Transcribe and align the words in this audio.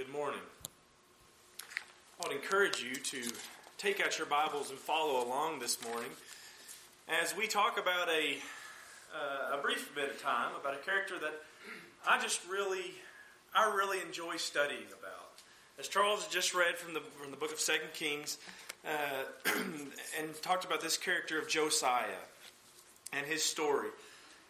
Good 0.00 0.12
morning. 0.14 0.40
I 2.18 2.26
would 2.26 2.34
encourage 2.34 2.82
you 2.82 2.94
to 2.94 3.22
take 3.76 4.00
out 4.00 4.16
your 4.16 4.26
Bibles 4.26 4.70
and 4.70 4.78
follow 4.78 5.22
along 5.22 5.58
this 5.58 5.76
morning 5.84 6.08
as 7.22 7.36
we 7.36 7.46
talk 7.46 7.78
about 7.78 8.08
a, 8.08 8.38
uh, 9.14 9.58
a 9.58 9.60
brief 9.60 9.94
bit 9.94 10.08
of 10.08 10.22
time 10.22 10.52
about 10.58 10.72
a 10.72 10.78
character 10.78 11.18
that 11.18 11.34
I 12.08 12.18
just 12.18 12.40
really, 12.48 12.94
I 13.54 13.74
really 13.74 13.98
enjoy 14.00 14.38
studying 14.38 14.86
about. 14.98 15.32
As 15.78 15.86
Charles 15.86 16.26
just 16.28 16.54
read 16.54 16.78
from 16.78 16.94
the, 16.94 17.00
from 17.20 17.30
the 17.30 17.36
book 17.36 17.52
of 17.52 17.60
Second 17.60 17.92
Kings 17.92 18.38
uh, 18.86 19.50
and 20.18 20.34
talked 20.40 20.64
about 20.64 20.80
this 20.80 20.96
character 20.96 21.38
of 21.38 21.46
Josiah 21.46 22.24
and 23.12 23.26
his 23.26 23.42
story 23.42 23.90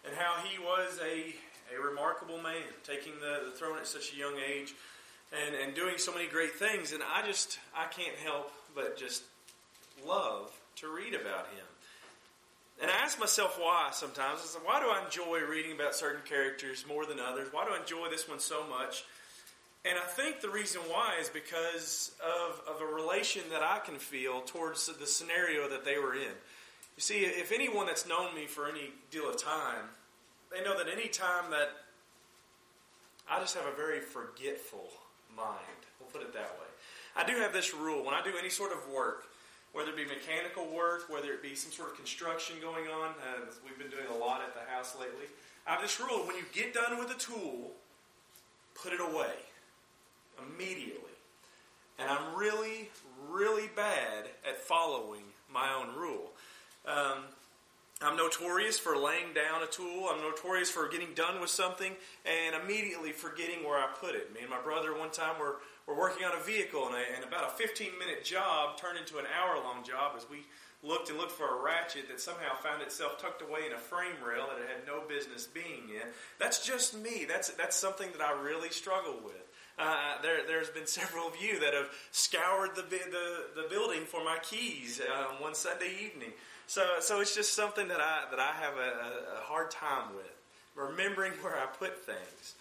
and 0.06 0.14
how 0.16 0.44
he 0.44 0.60
was 0.60 1.00
a, 1.04 1.34
a 1.76 1.82
remarkable 1.82 2.40
man, 2.40 2.62
taking 2.84 3.14
the, 3.14 3.46
the 3.46 3.50
throne 3.50 3.78
at 3.78 3.88
such 3.88 4.12
a 4.12 4.16
young 4.16 4.36
age 4.48 4.74
and, 5.32 5.54
and 5.54 5.74
doing 5.74 5.94
so 5.98 6.12
many 6.12 6.26
great 6.26 6.54
things. 6.54 6.92
And 6.92 7.02
I 7.02 7.26
just, 7.26 7.58
I 7.76 7.84
can't 7.86 8.16
help 8.16 8.52
but 8.74 8.96
just 8.96 9.22
love 10.06 10.50
to 10.76 10.88
read 10.88 11.14
about 11.14 11.46
him. 11.48 11.66
And 12.82 12.90
I 12.90 12.94
ask 12.94 13.20
myself 13.20 13.58
why 13.60 13.90
sometimes. 13.92 14.40
I 14.42 14.46
said, 14.46 14.62
why 14.64 14.80
do 14.80 14.86
I 14.86 15.04
enjoy 15.04 15.40
reading 15.46 15.72
about 15.72 15.94
certain 15.94 16.22
characters 16.24 16.84
more 16.88 17.04
than 17.04 17.20
others? 17.20 17.48
Why 17.52 17.64
do 17.66 17.72
I 17.72 17.80
enjoy 17.80 18.08
this 18.08 18.28
one 18.28 18.40
so 18.40 18.66
much? 18.66 19.04
And 19.84 19.98
I 19.98 20.06
think 20.06 20.40
the 20.40 20.50
reason 20.50 20.82
why 20.88 21.16
is 21.20 21.28
because 21.28 22.12
of, 22.24 22.62
of 22.66 22.82
a 22.82 22.86
relation 22.86 23.42
that 23.50 23.62
I 23.62 23.78
can 23.78 23.96
feel 23.96 24.40
towards 24.42 24.86
the 24.86 25.06
scenario 25.06 25.68
that 25.68 25.84
they 25.84 25.98
were 25.98 26.14
in. 26.14 26.32
You 26.96 27.02
see, 27.02 27.20
if 27.20 27.52
anyone 27.52 27.86
that's 27.86 28.06
known 28.06 28.34
me 28.34 28.46
for 28.46 28.68
any 28.68 28.92
deal 29.10 29.28
of 29.28 29.42
time, 29.42 29.84
they 30.52 30.62
know 30.62 30.76
that 30.76 30.86
any 30.92 31.08
time 31.08 31.50
that 31.50 31.70
I 33.30 33.40
just 33.40 33.56
have 33.56 33.66
a 33.66 33.76
very 33.76 34.00
forgetful 34.00 34.88
mind. 35.36 35.80
We'll 35.98 36.10
put 36.10 36.22
it 36.22 36.32
that 36.34 36.56
way. 36.58 36.68
I 37.16 37.24
do 37.24 37.38
have 37.40 37.52
this 37.52 37.74
rule 37.74 38.04
when 38.04 38.14
I 38.14 38.22
do 38.22 38.32
any 38.38 38.50
sort 38.50 38.72
of 38.72 38.78
work, 38.92 39.26
whether 39.72 39.90
it 39.90 39.96
be 39.96 40.04
mechanical 40.04 40.66
work, 40.74 41.08
whether 41.08 41.32
it 41.32 41.42
be 41.42 41.54
some 41.54 41.72
sort 41.72 41.90
of 41.90 41.96
construction 41.96 42.56
going 42.60 42.88
on, 42.88 43.10
uh, 43.10 43.46
we've 43.64 43.78
been 43.78 43.90
doing 43.90 44.06
a 44.10 44.16
lot 44.16 44.40
at 44.40 44.54
the 44.54 44.70
house 44.70 44.96
lately. 44.98 45.26
I 45.66 45.72
have 45.72 45.82
this 45.82 46.00
rule 46.00 46.26
when 46.26 46.36
you 46.36 46.44
get 46.52 46.74
done 46.74 46.98
with 46.98 47.10
a 47.10 47.18
tool, 47.18 47.72
put 48.74 48.92
it 48.92 49.00
away 49.00 49.34
immediately. 50.38 51.10
And 51.98 52.08
I'm 52.08 52.34
really, 52.34 52.90
really 53.28 53.68
bad 53.76 54.26
at 54.48 54.60
following 54.60 55.22
my 55.52 55.72
own 55.72 55.94
rule. 55.94 56.30
Um, 56.86 57.24
I'm 58.02 58.16
notorious 58.16 58.78
for 58.78 58.96
laying 58.96 59.34
down 59.34 59.62
a 59.62 59.66
tool. 59.66 60.08
I'm 60.10 60.22
notorious 60.22 60.70
for 60.70 60.88
getting 60.88 61.12
done 61.12 61.38
with 61.38 61.50
something 61.50 61.92
and 62.24 62.56
immediately 62.56 63.12
forgetting 63.12 63.62
where 63.62 63.76
I 63.76 63.88
put 64.00 64.14
it. 64.14 64.32
Me 64.32 64.40
and 64.40 64.48
my 64.48 64.60
brother 64.60 64.96
one 64.96 65.10
time 65.10 65.38
were, 65.38 65.56
were 65.86 65.94
working 65.94 66.24
on 66.24 66.32
a 66.32 66.42
vehicle 66.42 66.86
and, 66.86 66.96
and 67.14 67.24
about 67.24 67.48
a 67.48 67.50
15 67.50 67.98
minute 67.98 68.24
job 68.24 68.78
turned 68.78 68.98
into 68.98 69.18
an 69.18 69.26
hour 69.36 69.62
long 69.62 69.84
job 69.84 70.12
as 70.16 70.24
we 70.30 70.46
looked 70.82 71.10
and 71.10 71.18
looked 71.18 71.32
for 71.32 71.60
a 71.60 71.62
ratchet 71.62 72.08
that 72.08 72.22
somehow 72.22 72.56
found 72.62 72.80
itself 72.80 73.20
tucked 73.20 73.42
away 73.42 73.66
in 73.66 73.74
a 73.74 73.78
frame 73.78 74.16
rail 74.26 74.46
that 74.48 74.62
it 74.62 74.68
had 74.74 74.86
no 74.86 75.02
business 75.06 75.46
being 75.46 75.90
in. 75.90 76.08
That's 76.38 76.66
just 76.66 76.96
me. 76.96 77.26
That's, 77.28 77.50
that's 77.50 77.76
something 77.76 78.08
that 78.16 78.22
I 78.22 78.32
really 78.40 78.70
struggle 78.70 79.20
with. 79.22 79.34
Uh, 79.78 80.20
there, 80.22 80.58
has 80.58 80.70
been 80.70 80.86
several 80.86 81.28
of 81.28 81.34
you 81.40 81.60
that 81.60 81.74
have 81.74 81.90
scoured 82.12 82.76
the, 82.76 82.82
the, 82.82 83.62
the 83.62 83.68
building 83.68 84.04
for 84.06 84.24
my 84.24 84.38
keys 84.42 85.00
uh, 85.00 85.24
one 85.38 85.54
Sunday 85.54 85.92
evening. 86.02 86.32
So, 86.70 86.86
so 87.00 87.20
it's 87.20 87.34
just 87.34 87.54
something 87.54 87.88
that 87.88 88.00
I 88.00 88.30
that 88.30 88.38
I 88.38 88.52
have 88.52 88.74
a, 88.76 89.38
a 89.38 89.42
hard 89.42 89.72
time 89.72 90.14
with, 90.14 90.30
remembering 90.76 91.32
where 91.42 91.56
I 91.56 91.66
put 91.66 92.06
things. 92.06 92.54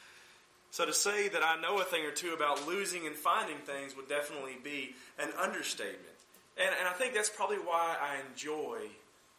So 0.72 0.84
to 0.88 0.94
say 0.94 1.28
that 1.28 1.44
I 1.44 1.62
know 1.62 1.80
a 1.80 1.84
thing 1.84 2.04
or 2.08 2.12
two 2.12 2.34
about 2.34 2.68
losing 2.68 3.06
and 3.06 3.16
finding 3.16 3.58
things 3.58 3.96
would 3.96 4.10
definitely 4.10 4.58
be 4.64 4.96
an 5.20 5.30
understatement. 5.40 6.18
And, 6.58 6.74
and 6.80 6.88
I 6.88 6.94
think 6.94 7.14
that's 7.14 7.30
probably 7.30 7.58
why 7.58 7.98
I 8.02 8.16
enjoy 8.28 8.80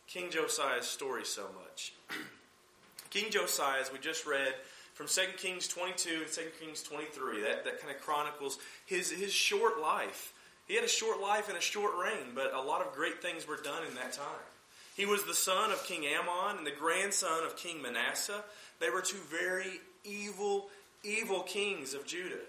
King 0.06 0.30
Josiah's 0.30 0.86
story 0.86 1.24
so 1.24 1.46
much. 1.64 1.92
King 3.10 3.32
Josiah, 3.32 3.80
as 3.80 3.92
we 3.92 3.98
just 3.98 4.24
read 4.24 4.54
from 4.94 5.08
2 5.08 5.20
Kings 5.36 5.66
22 5.66 6.10
and 6.22 6.32
2 6.32 6.42
Kings 6.64 6.84
23, 6.84 7.40
that, 7.40 7.64
that 7.64 7.80
kind 7.80 7.92
of 7.92 8.00
chronicles 8.00 8.58
his, 8.86 9.10
his 9.10 9.32
short 9.32 9.80
life. 9.80 10.32
He 10.68 10.76
had 10.76 10.84
a 10.84 10.88
short 10.88 11.20
life 11.20 11.48
and 11.48 11.58
a 11.58 11.60
short 11.60 11.94
reign, 12.00 12.36
but 12.36 12.54
a 12.54 12.60
lot 12.60 12.86
of 12.86 12.94
great 12.94 13.20
things 13.20 13.48
were 13.48 13.56
done 13.56 13.82
in 13.88 13.96
that 13.96 14.12
time. 14.12 14.46
He 14.96 15.06
was 15.06 15.24
the 15.24 15.34
son 15.34 15.70
of 15.70 15.84
King 15.84 16.04
Amon 16.04 16.58
and 16.58 16.66
the 16.66 16.72
grandson 16.72 17.44
of 17.44 17.56
King 17.56 17.80
Manasseh. 17.80 18.42
They 18.80 18.90
were 18.90 19.02
two 19.02 19.18
very 19.30 19.80
evil, 20.04 20.68
evil 21.02 21.42
kings 21.42 21.94
of 21.94 22.06
Judah. 22.06 22.44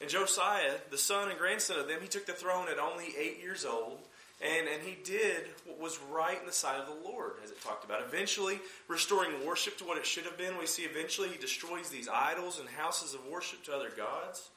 And 0.00 0.10
Josiah, 0.10 0.74
the 0.90 0.98
son 0.98 1.30
and 1.30 1.38
grandson 1.38 1.78
of 1.78 1.88
them, 1.88 2.00
he 2.02 2.08
took 2.08 2.26
the 2.26 2.32
throne 2.32 2.66
at 2.68 2.78
only 2.78 3.14
eight 3.18 3.40
years 3.40 3.64
old. 3.64 3.98
And, 4.42 4.68
and 4.68 4.82
he 4.82 4.98
did 5.02 5.44
what 5.64 5.80
was 5.80 5.98
right 6.12 6.38
in 6.38 6.44
the 6.44 6.52
sight 6.52 6.78
of 6.78 6.86
the 6.86 7.08
Lord, 7.08 7.32
as 7.42 7.50
it 7.50 7.62
talked 7.62 7.84
about. 7.84 8.02
Eventually, 8.02 8.58
restoring 8.86 9.46
worship 9.46 9.78
to 9.78 9.84
what 9.84 9.96
it 9.96 10.04
should 10.04 10.24
have 10.24 10.36
been. 10.36 10.58
We 10.58 10.66
see 10.66 10.82
eventually 10.82 11.30
he 11.30 11.38
destroys 11.38 11.88
these 11.88 12.08
idols 12.08 12.60
and 12.60 12.68
houses 12.68 13.14
of 13.14 13.26
worship 13.26 13.64
to 13.64 13.74
other 13.74 13.88
gods. 13.96 14.50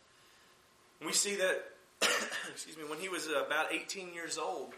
And 0.99 1.07
we 1.07 1.13
see 1.13 1.35
that, 1.35 1.63
excuse 2.51 2.77
me, 2.77 2.83
when 2.83 2.99
he 2.99 3.07
was 3.07 3.27
about 3.27 3.71
18 3.71 4.13
years 4.13 4.37
old, 4.37 4.73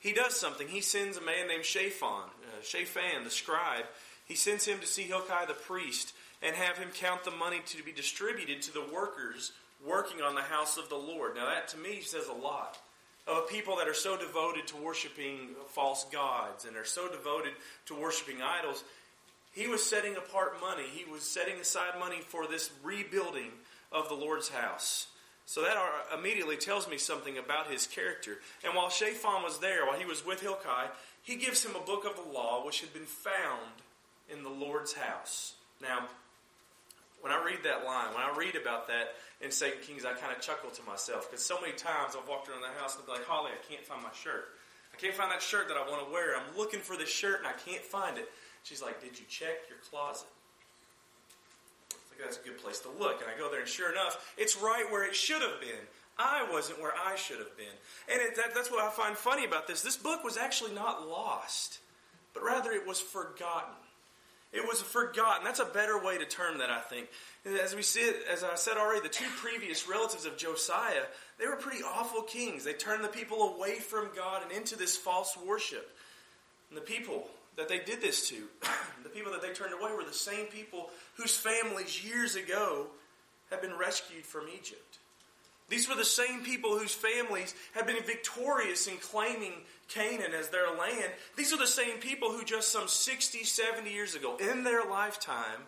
he 0.00 0.12
does 0.12 0.34
something. 0.34 0.66
He 0.66 0.80
sends 0.80 1.16
a 1.16 1.20
man 1.20 1.46
named 1.46 1.64
Shaphan, 1.64 2.08
uh, 2.08 2.62
Shaphan, 2.62 3.24
the 3.24 3.30
scribe. 3.30 3.84
He 4.24 4.34
sends 4.34 4.64
him 4.64 4.80
to 4.80 4.86
see 4.86 5.02
Hilkiah 5.02 5.46
the 5.46 5.54
priest 5.54 6.14
and 6.42 6.56
have 6.56 6.78
him 6.78 6.88
count 6.94 7.24
the 7.24 7.30
money 7.30 7.60
to 7.66 7.82
be 7.82 7.92
distributed 7.92 8.62
to 8.62 8.72
the 8.72 8.84
workers 8.92 9.52
working 9.86 10.22
on 10.22 10.34
the 10.34 10.40
house 10.40 10.78
of 10.78 10.88
the 10.88 10.96
Lord. 10.96 11.36
Now, 11.36 11.46
that 11.46 11.68
to 11.68 11.78
me 11.78 12.00
says 12.00 12.28
a 12.28 12.32
lot 12.32 12.78
of 13.26 13.48
people 13.48 13.76
that 13.76 13.88
are 13.88 13.94
so 13.94 14.16
devoted 14.16 14.66
to 14.68 14.76
worshiping 14.76 15.50
false 15.68 16.04
gods 16.10 16.64
and 16.64 16.76
are 16.76 16.84
so 16.84 17.08
devoted 17.08 17.52
to 17.86 17.94
worshiping 17.94 18.42
idols. 18.42 18.82
He 19.52 19.66
was 19.66 19.82
setting 19.82 20.16
apart 20.16 20.60
money, 20.60 20.84
he 20.92 21.10
was 21.10 21.22
setting 21.22 21.60
aside 21.60 21.98
money 21.98 22.20
for 22.26 22.46
this 22.46 22.70
rebuilding 22.82 23.50
of 23.92 24.08
the 24.08 24.14
Lord's 24.14 24.48
house. 24.48 25.08
So 25.50 25.62
that 25.62 25.76
immediately 26.16 26.56
tells 26.56 26.88
me 26.88 26.96
something 26.96 27.36
about 27.36 27.66
his 27.66 27.88
character. 27.88 28.38
And 28.62 28.72
while 28.76 28.88
Shaphan 28.88 29.42
was 29.42 29.58
there, 29.58 29.84
while 29.84 29.98
he 29.98 30.04
was 30.04 30.24
with 30.24 30.40
Hilkiah, 30.40 30.90
he 31.22 31.34
gives 31.34 31.64
him 31.64 31.74
a 31.74 31.84
book 31.84 32.04
of 32.04 32.14
the 32.14 32.32
law 32.32 32.64
which 32.64 32.82
had 32.82 32.92
been 32.92 33.02
found 33.02 33.82
in 34.32 34.44
the 34.44 34.48
Lord's 34.48 34.92
house. 34.92 35.54
Now, 35.82 36.06
when 37.20 37.32
I 37.32 37.44
read 37.44 37.64
that 37.64 37.84
line, 37.84 38.14
when 38.14 38.22
I 38.22 38.32
read 38.38 38.54
about 38.54 38.86
that 38.86 39.16
in 39.40 39.50
2 39.50 39.82
Kings, 39.82 40.04
I 40.04 40.12
kind 40.12 40.30
of 40.30 40.40
chuckle 40.40 40.70
to 40.70 40.82
myself 40.84 41.28
because 41.28 41.44
so 41.44 41.60
many 41.60 41.72
times 41.72 42.14
I've 42.16 42.28
walked 42.28 42.48
around 42.48 42.62
the 42.62 42.80
house 42.80 42.94
and 42.94 43.04
be 43.04 43.10
like, 43.10 43.24
Holly, 43.24 43.50
I 43.50 43.58
can't 43.68 43.84
find 43.84 44.04
my 44.04 44.14
shirt. 44.14 44.54
I 44.94 44.98
can't 44.98 45.16
find 45.16 45.32
that 45.32 45.42
shirt 45.42 45.66
that 45.66 45.76
I 45.76 45.82
want 45.90 46.06
to 46.06 46.12
wear. 46.12 46.36
I'm 46.36 46.56
looking 46.56 46.78
for 46.78 46.96
this 46.96 47.10
shirt 47.10 47.40
and 47.40 47.48
I 47.48 47.58
can't 47.68 47.82
find 47.82 48.18
it. 48.18 48.30
She's 48.62 48.82
like, 48.82 49.02
Did 49.02 49.18
you 49.18 49.26
check 49.28 49.66
your 49.68 49.78
closet? 49.90 50.28
That's 52.22 52.38
a 52.38 52.42
good 52.42 52.58
place 52.58 52.78
to 52.80 52.88
look. 52.98 53.20
And 53.20 53.30
I 53.34 53.38
go 53.38 53.50
there, 53.50 53.60
and 53.60 53.68
sure 53.68 53.90
enough, 53.90 54.32
it's 54.36 54.56
right 54.60 54.90
where 54.90 55.04
it 55.04 55.14
should 55.14 55.42
have 55.42 55.60
been. 55.60 55.80
I 56.18 56.46
wasn't 56.52 56.80
where 56.80 56.92
I 56.94 57.16
should 57.16 57.38
have 57.38 57.56
been. 57.56 57.66
And 58.12 58.20
it, 58.20 58.36
that, 58.36 58.54
that's 58.54 58.70
what 58.70 58.84
I 58.84 58.90
find 58.90 59.16
funny 59.16 59.44
about 59.44 59.66
this. 59.66 59.82
This 59.82 59.96
book 59.96 60.22
was 60.22 60.36
actually 60.36 60.74
not 60.74 61.08
lost, 61.08 61.78
but 62.34 62.42
rather 62.42 62.70
it 62.72 62.86
was 62.86 63.00
forgotten. 63.00 63.74
It 64.52 64.66
was 64.66 64.82
forgotten. 64.82 65.44
That's 65.44 65.60
a 65.60 65.64
better 65.64 66.02
way 66.04 66.18
to 66.18 66.24
term 66.24 66.58
that, 66.58 66.70
I 66.70 66.80
think. 66.80 67.08
As 67.62 67.74
we 67.74 67.82
see, 67.82 68.10
as 68.30 68.42
I 68.42 68.56
said 68.56 68.76
already, 68.76 69.00
the 69.00 69.08
two 69.08 69.28
previous 69.36 69.88
relatives 69.88 70.26
of 70.26 70.36
Josiah, 70.36 71.04
they 71.38 71.46
were 71.46 71.56
pretty 71.56 71.82
awful 71.84 72.22
kings. 72.22 72.64
They 72.64 72.72
turned 72.72 73.04
the 73.04 73.08
people 73.08 73.54
away 73.54 73.76
from 73.76 74.10
God 74.14 74.42
and 74.42 74.50
into 74.50 74.76
this 74.76 74.96
false 74.96 75.38
worship. 75.46 75.96
And 76.68 76.76
the 76.76 76.82
people 76.82 77.28
that 77.56 77.68
they 77.68 77.78
did 77.78 78.00
this 78.00 78.28
to, 78.28 78.36
the 79.02 79.08
people 79.08 79.32
that 79.32 79.42
they 79.42 79.52
turned 79.52 79.74
away, 79.74 79.92
were 79.92 80.04
the 80.04 80.12
same 80.12 80.46
people 80.46 80.90
whose 81.14 81.36
families 81.36 82.04
years 82.04 82.36
ago 82.36 82.86
had 83.50 83.60
been 83.60 83.76
rescued 83.76 84.24
from 84.24 84.46
Egypt. 84.48 84.98
These 85.68 85.88
were 85.88 85.94
the 85.94 86.04
same 86.04 86.42
people 86.42 86.76
whose 86.76 86.92
families 86.92 87.54
had 87.74 87.86
been 87.86 88.02
victorious 88.02 88.88
in 88.88 88.96
claiming 88.96 89.52
Canaan 89.88 90.32
as 90.34 90.48
their 90.48 90.76
land. 90.76 91.12
These 91.36 91.52
are 91.52 91.58
the 91.58 91.66
same 91.66 91.98
people 91.98 92.32
who 92.32 92.44
just 92.44 92.72
some 92.72 92.88
60, 92.88 93.44
70 93.44 93.90
years 93.90 94.16
ago, 94.16 94.36
in 94.38 94.64
their 94.64 94.84
lifetime, 94.84 95.62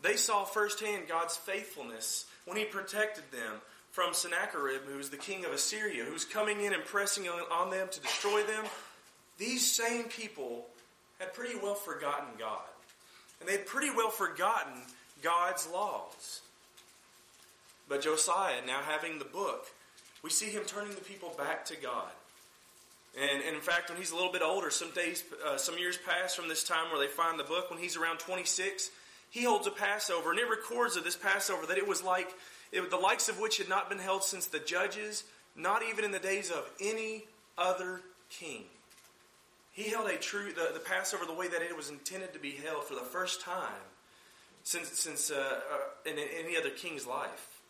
they 0.00 0.14
saw 0.14 0.44
firsthand 0.44 1.08
God's 1.08 1.36
faithfulness 1.36 2.26
when 2.44 2.56
He 2.56 2.64
protected 2.64 3.24
them 3.32 3.60
from 3.90 4.14
Sennacherib, 4.14 4.82
who 4.82 4.98
was 4.98 5.10
the 5.10 5.16
king 5.16 5.44
of 5.44 5.52
Assyria, 5.52 6.04
who 6.04 6.12
was 6.12 6.24
coming 6.24 6.60
in 6.60 6.72
and 6.72 6.84
pressing 6.84 7.26
on 7.28 7.70
them 7.70 7.88
to 7.90 8.00
destroy 8.00 8.44
them. 8.44 8.64
These 9.38 9.68
same 9.68 10.04
people 10.04 10.66
had 11.18 11.34
pretty 11.34 11.58
well 11.58 11.74
forgotten 11.74 12.28
God. 12.38 12.60
And 13.40 13.48
they'd 13.48 13.66
pretty 13.66 13.90
well 13.90 14.10
forgotten 14.10 14.82
God's 15.22 15.68
laws. 15.68 16.40
But 17.88 18.02
Josiah, 18.02 18.60
now 18.66 18.80
having 18.80 19.18
the 19.18 19.24
book, 19.24 19.66
we 20.22 20.30
see 20.30 20.46
him 20.46 20.62
turning 20.66 20.94
the 20.94 21.00
people 21.00 21.32
back 21.38 21.64
to 21.66 21.76
God. 21.76 22.10
And, 23.18 23.42
and 23.42 23.54
in 23.56 23.62
fact, 23.62 23.88
when 23.88 23.98
he's 23.98 24.10
a 24.10 24.14
little 24.14 24.32
bit 24.32 24.42
older, 24.42 24.70
some 24.70 24.90
days, 24.90 25.24
uh, 25.46 25.56
some 25.56 25.78
years 25.78 25.96
pass 25.96 26.34
from 26.34 26.48
this 26.48 26.62
time 26.62 26.90
where 26.90 27.00
they 27.00 27.10
find 27.10 27.38
the 27.38 27.44
book. 27.44 27.70
When 27.70 27.80
he's 27.80 27.96
around 27.96 28.18
26, 28.18 28.90
He 29.30 29.44
holds 29.44 29.66
a 29.66 29.70
Passover, 29.70 30.30
and 30.30 30.38
it 30.38 30.48
records 30.48 30.96
of 30.96 31.04
this 31.04 31.16
Passover 31.16 31.66
that 31.66 31.78
it 31.78 31.88
was 31.88 32.02
like 32.02 32.28
it, 32.70 32.90
the 32.90 32.96
likes 32.96 33.28
of 33.28 33.40
which 33.40 33.58
had 33.58 33.68
not 33.68 33.88
been 33.88 33.98
held 33.98 34.22
since 34.22 34.46
the 34.46 34.58
judges, 34.58 35.24
not 35.56 35.82
even 35.82 36.04
in 36.04 36.12
the 36.12 36.18
days 36.18 36.50
of 36.50 36.68
any 36.80 37.24
other 37.56 38.02
king. 38.30 38.64
He 39.78 39.90
held 39.90 40.10
a 40.10 40.16
true 40.16 40.52
the, 40.52 40.72
the 40.74 40.80
Passover 40.80 41.24
the 41.24 41.32
way 41.32 41.46
that 41.46 41.62
it 41.62 41.76
was 41.76 41.88
intended 41.88 42.32
to 42.32 42.40
be 42.40 42.50
held 42.50 42.82
for 42.82 42.96
the 42.96 43.00
first 43.00 43.40
time 43.40 43.86
since 44.64 44.88
since 44.88 45.30
uh, 45.30 45.36
uh, 45.36 46.10
in, 46.10 46.18
in 46.18 46.26
any 46.44 46.56
other 46.56 46.70
king's 46.70 47.06
life. 47.06 47.60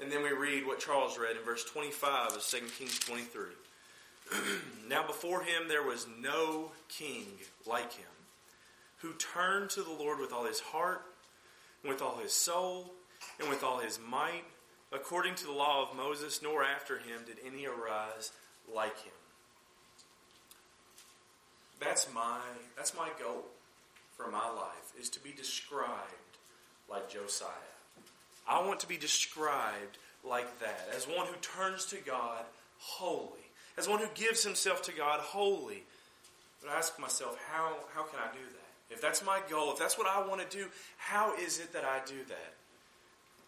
And 0.00 0.10
then 0.10 0.24
we 0.24 0.32
read 0.32 0.66
what 0.66 0.80
Charles 0.80 1.16
read 1.16 1.36
in 1.36 1.44
verse 1.44 1.64
25 1.64 2.32
of 2.34 2.44
2 2.44 2.56
Kings 2.76 2.98
23. 2.98 3.42
now 4.88 5.06
before 5.06 5.42
him 5.42 5.68
there 5.68 5.84
was 5.84 6.08
no 6.20 6.72
king 6.88 7.26
like 7.64 7.92
him, 7.92 8.10
who 8.96 9.12
turned 9.12 9.70
to 9.70 9.82
the 9.82 9.92
Lord 9.92 10.18
with 10.18 10.32
all 10.32 10.44
his 10.44 10.58
heart, 10.58 11.02
with 11.88 12.02
all 12.02 12.18
his 12.18 12.32
soul, 12.32 12.92
and 13.38 13.48
with 13.48 13.62
all 13.62 13.78
his 13.78 14.00
might, 14.10 14.42
according 14.90 15.36
to 15.36 15.46
the 15.46 15.52
law 15.52 15.88
of 15.88 15.96
Moses, 15.96 16.42
nor 16.42 16.64
after 16.64 16.98
him 16.98 17.20
did 17.24 17.36
any 17.46 17.64
arise 17.66 18.32
like 18.74 19.00
him. 19.04 19.12
That's 21.80 22.12
my 22.12 22.40
that's 22.76 22.96
my 22.96 23.08
goal 23.20 23.44
for 24.16 24.30
my 24.30 24.48
life 24.48 24.92
is 25.00 25.08
to 25.10 25.22
be 25.22 25.30
described 25.30 26.38
like 26.90 27.10
Josiah. 27.10 27.48
I 28.48 28.66
want 28.66 28.80
to 28.80 28.88
be 28.88 28.96
described 28.96 29.98
like 30.28 30.58
that 30.60 30.88
as 30.96 31.06
one 31.06 31.26
who 31.26 31.36
turns 31.36 31.84
to 31.86 31.96
God 31.96 32.44
wholly, 32.78 33.50
as 33.76 33.88
one 33.88 34.00
who 34.00 34.08
gives 34.14 34.42
himself 34.42 34.82
to 34.82 34.92
God 34.92 35.20
wholly. 35.20 35.84
But 36.60 36.70
I 36.70 36.78
ask 36.78 36.98
myself, 36.98 37.38
how 37.52 37.74
how 37.94 38.02
can 38.02 38.18
I 38.18 38.32
do 38.32 38.44
that? 38.44 38.68
If 38.90 39.00
that's 39.00 39.24
my 39.24 39.40
goal, 39.50 39.72
if 39.72 39.78
that's 39.78 39.98
what 39.98 40.08
I 40.08 40.26
want 40.26 40.48
to 40.48 40.56
do, 40.56 40.66
how 40.96 41.36
is 41.36 41.60
it 41.60 41.72
that 41.74 41.84
I 41.84 42.00
do 42.06 42.24
that? 42.28 42.54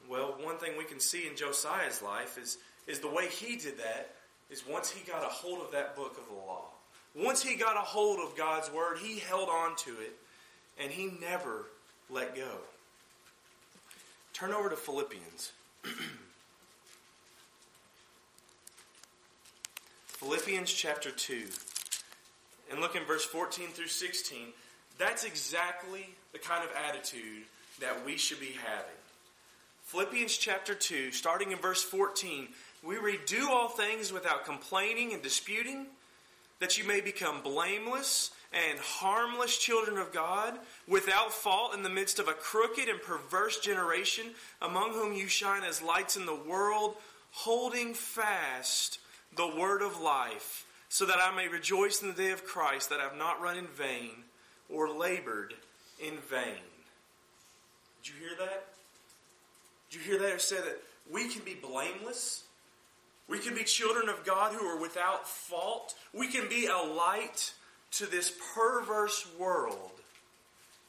Well, 0.09 0.37
one 0.43 0.59
thing 0.59 0.77
we 0.77 0.85
can 0.85 1.01
see 1.01 1.27
in 1.27 1.37
Josiah's 1.37 2.03
life 2.03 2.37
is, 2.37 2.59
is 2.87 2.99
the 2.99 3.09
way 3.09 3.29
he 3.29 3.57
did 3.57 3.79
that 3.79 4.11
is 4.51 4.67
once 4.67 4.91
he 4.91 5.09
got 5.09 5.23
a 5.23 5.29
hold 5.29 5.61
of 5.61 5.71
that 5.73 5.97
book 5.97 6.19
of 6.19 6.27
the 6.27 6.35
law. 6.35 6.65
Once 7.15 7.43
he 7.43 7.57
got 7.57 7.77
a 7.77 7.81
hold 7.81 8.21
of 8.21 8.37
God's 8.37 8.71
word, 8.71 8.99
he 8.99 9.19
held 9.19 9.49
on 9.49 9.75
to 9.77 9.91
it 9.91 10.17
and 10.81 10.91
he 10.91 11.13
never 11.21 11.67
let 12.09 12.35
go. 12.37 12.59
Turn 14.33 14.53
over 14.53 14.71
to 14.71 14.77
Philippians. 14.77 15.53
Philippians 20.07 20.73
chapter 20.73 21.11
2. 21.11 21.43
And 22.71 22.81
look 22.81 22.95
in 22.95 23.05
verse 23.05 23.25
14 23.25 23.69
through 23.69 23.89
16. 23.89 24.39
That's 24.99 25.25
exactly 25.25 26.07
the 26.33 26.39
kind 26.39 26.63
of 26.63 26.71
attitude 26.89 27.43
that 27.81 28.07
we 28.07 28.17
should 28.17 28.39
be 28.39 28.55
having. 28.65 28.95
Philippians 29.87 30.37
chapter 30.37 30.75
2, 30.75 31.11
starting 31.11 31.51
in 31.51 31.59
verse 31.59 31.83
14, 31.83 32.49
we 32.85 32.99
read, 32.99 33.25
Do 33.27 33.49
all 33.51 33.69
things 33.69 34.13
without 34.13 34.45
complaining 34.45 35.13
and 35.13 35.23
disputing 35.23 35.87
that 36.61 36.79
you 36.79 36.85
may 36.85 37.01
become 37.01 37.43
blameless 37.43 38.31
and 38.53 38.79
harmless 38.79 39.59
children 39.59 39.97
of 39.97 40.13
God, 40.13 40.59
without 40.89 41.33
fault 41.33 41.75
in 41.75 41.83
the 41.83 41.89
midst 41.89 42.19
of 42.19 42.29
a 42.29 42.33
crooked 42.33 42.89
and 42.89 43.01
perverse 43.01 43.61
generation, 43.61 44.27
among 44.61 44.93
whom 44.93 45.13
you 45.13 45.29
shine 45.29 45.63
as 45.63 45.81
lights 45.83 46.17
in 46.17 46.27
the 46.27 46.35
world, 46.35 46.97
holding 47.31 47.95
fast 47.95 48.99
the 49.37 49.47
word 49.47 49.83
of 49.83 50.01
life, 50.01 50.67
so 50.89 51.07
that 51.07 51.19
I 51.23 51.35
may 51.35 51.47
rejoice 51.47 52.03
in 52.03 52.09
the 52.09 52.15
day 52.15 52.33
of 52.33 52.45
Christ, 52.45 52.91
that 52.91 52.99
I 52.99 53.05
have 53.05 53.17
not 53.17 53.41
run 53.41 53.57
in 53.57 53.69
vain 53.69 54.25
or 54.69 54.89
labored 54.89 55.55
in 56.01 56.15
vain. 56.29 56.59
Did 58.03 58.15
you 58.15 58.15
hear 58.19 58.37
that? 58.39 58.65
Did 59.91 59.99
you 59.99 60.05
hear 60.05 60.19
that? 60.19 60.35
It 60.35 60.41
said 60.41 60.65
that 60.65 60.83
we 61.11 61.29
can 61.29 61.43
be 61.45 61.55
blameless 61.55 62.45
we 63.31 63.39
can 63.39 63.55
be 63.55 63.63
children 63.63 64.09
of 64.09 64.25
God 64.27 64.53
who 64.53 64.67
are 64.67 64.81
without 64.81 65.29
fault. 65.29 65.95
We 66.13 66.27
can 66.29 66.49
be 66.49 66.67
a 66.67 66.77
light 66.77 67.55
to 67.93 68.07
this 68.07 68.33
perverse 68.55 69.27
world 69.39 69.93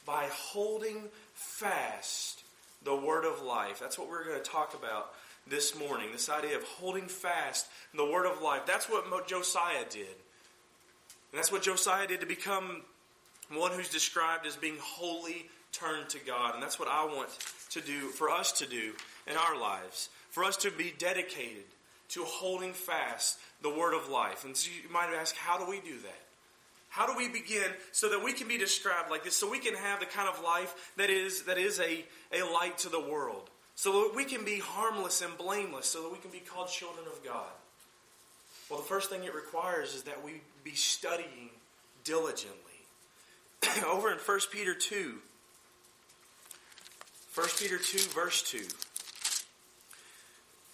by 0.06 0.28
holding 0.32 1.04
fast 1.34 2.44
the 2.84 2.96
word 2.96 3.26
of 3.26 3.44
life. 3.44 3.80
That's 3.80 4.00
what 4.00 4.10
we're 4.10 4.26
going 4.26 4.42
to 4.42 4.50
talk 4.50 4.74
about 4.74 5.14
this 5.48 5.78
morning. 5.78 6.08
This 6.12 6.30
idea 6.30 6.58
of 6.58 6.64
holding 6.64 7.08
fast 7.08 7.68
the 7.94 8.06
word 8.06 8.26
of 8.26 8.42
life. 8.42 8.66
That's 8.66 8.90
what 8.90 9.28
Josiah 9.28 9.86
did. 9.90 10.08
And 10.08 11.38
that's 11.38 11.52
what 11.52 11.62
Josiah 11.62 12.08
did 12.08 12.22
to 12.22 12.26
become 12.26 12.82
one 13.52 13.72
who's 13.72 13.90
described 13.90 14.48
as 14.48 14.56
being 14.56 14.78
wholly 14.80 15.46
turned 15.72 16.10
to 16.10 16.20
God. 16.20 16.56
And 16.56 16.64
that's 16.64 16.80
what 16.80 16.90
I 16.90 17.06
want 17.06 17.30
to 17.70 17.82
do, 17.82 18.10
for 18.10 18.30
us 18.30 18.52
to 18.54 18.66
do 18.66 18.94
in 19.28 19.38
our 19.38 19.60
lives. 19.60 20.10
For 20.32 20.44
us 20.44 20.58
to 20.58 20.72
be 20.72 20.94
dedicated 20.98 21.66
to 22.12 22.24
holding 22.24 22.74
fast 22.74 23.40
the 23.62 23.70
word 23.70 23.94
of 23.94 24.10
life. 24.10 24.44
And 24.46 24.56
so 24.56 24.70
you 24.72 24.92
might 24.92 25.10
ask, 25.14 25.36
how 25.36 25.58
do 25.58 25.70
we 25.70 25.80
do 25.80 25.98
that? 26.00 26.22
How 26.90 27.08
do 27.08 27.18
we 27.18 27.30
begin 27.30 27.72
so 27.94 28.10
that 28.10 28.22
we 28.24 28.34
can 28.34 28.50
be 28.50 28.58
described 28.58 29.10
like 29.10 29.24
this, 29.24 29.36
so 29.36 29.50
we 29.50 29.60
can 29.60 29.76
have 29.76 30.02
the 30.02 30.06
kind 30.06 30.28
of 30.28 30.44
life 30.44 30.92
that 30.98 31.10
is, 31.10 31.44
that 31.44 31.58
is 31.58 31.80
a, 31.80 32.04
a 32.34 32.44
light 32.44 32.78
to 32.80 32.90
the 32.90 33.00
world, 33.00 33.50
so 33.76 34.04
that 34.04 34.16
we 34.16 34.26
can 34.26 34.44
be 34.44 34.60
harmless 34.60 35.22
and 35.22 35.38
blameless, 35.38 35.86
so 35.86 36.04
that 36.04 36.12
we 36.12 36.18
can 36.18 36.32
be 36.32 36.40
called 36.40 36.68
children 36.68 37.06
of 37.08 37.24
God? 37.24 37.48
Well, 38.70 38.80
the 38.80 38.86
first 38.86 39.10
thing 39.10 39.24
it 39.24 39.34
requires 39.34 39.96
is 39.96 40.04
that 40.04 40.24
we 40.24 40.42
be 40.66 40.76
studying 40.76 41.50
diligently. 42.04 42.58
Over 43.88 44.12
in 44.12 44.18
1 44.18 44.40
Peter 44.52 44.74
2, 44.74 45.16
1 47.36 47.48
Peter 47.58 47.78
2, 47.78 47.98
verse 48.10 48.42
2. 48.42 48.68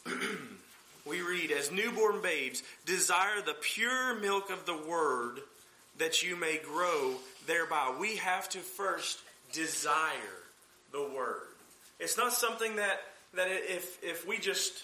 we 1.07 1.21
read, 1.21 1.51
As 1.51 1.71
newborn 1.71 2.21
babes, 2.21 2.63
desire 2.85 3.41
the 3.45 3.55
pure 3.59 4.15
milk 4.19 4.49
of 4.49 4.65
the 4.65 4.77
word 4.77 5.39
that 5.97 6.23
you 6.23 6.35
may 6.35 6.57
grow 6.57 7.15
thereby. 7.45 7.95
We 7.99 8.17
have 8.17 8.49
to 8.49 8.59
first 8.59 9.19
desire 9.51 10.11
the 10.91 11.01
word. 11.01 11.47
It's 11.99 12.17
not 12.17 12.33
something 12.33 12.75
that, 12.75 13.01
that 13.35 13.47
if, 13.49 14.03
if 14.03 14.27
we 14.27 14.37
just 14.37 14.83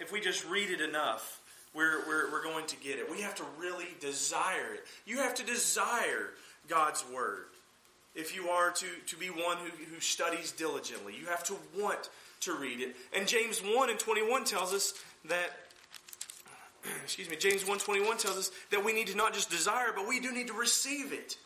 if 0.00 0.12
we 0.12 0.20
just 0.20 0.44
read 0.48 0.70
it 0.70 0.80
enough, 0.80 1.40
we're, 1.74 2.06
we're, 2.06 2.30
we're 2.30 2.42
going 2.42 2.66
to 2.66 2.76
get 2.76 2.98
it. 2.98 3.10
We 3.10 3.20
have 3.22 3.34
to 3.36 3.44
really 3.58 3.86
desire 4.00 4.74
it. 4.74 4.84
You 5.06 5.18
have 5.18 5.34
to 5.36 5.44
desire 5.44 6.30
God's 6.68 7.04
word 7.12 7.46
if 8.14 8.34
you 8.34 8.48
are 8.48 8.70
to, 8.70 8.86
to 9.06 9.16
be 9.16 9.26
one 9.26 9.56
who, 9.58 9.84
who 9.92 10.00
studies 10.00 10.52
diligently. 10.52 11.14
You 11.18 11.26
have 11.26 11.44
to 11.44 11.56
want 11.78 12.10
to 12.40 12.54
read 12.54 12.80
it. 12.80 12.96
And 13.16 13.26
James 13.26 13.60
1 13.60 13.90
and 13.90 13.98
21 13.98 14.44
tells 14.44 14.72
us 14.72 14.94
that 15.28 15.50
excuse 17.04 17.28
me, 17.28 17.36
James 17.36 17.62
121 17.62 18.18
tells 18.18 18.36
us 18.36 18.50
that 18.70 18.84
we 18.84 18.92
need 18.92 19.08
to 19.08 19.16
not 19.16 19.34
just 19.34 19.50
desire, 19.50 19.92
but 19.94 20.08
we 20.08 20.20
do 20.20 20.32
need 20.32 20.48
to 20.48 20.52
receive 20.52 21.12
it. 21.12 21.36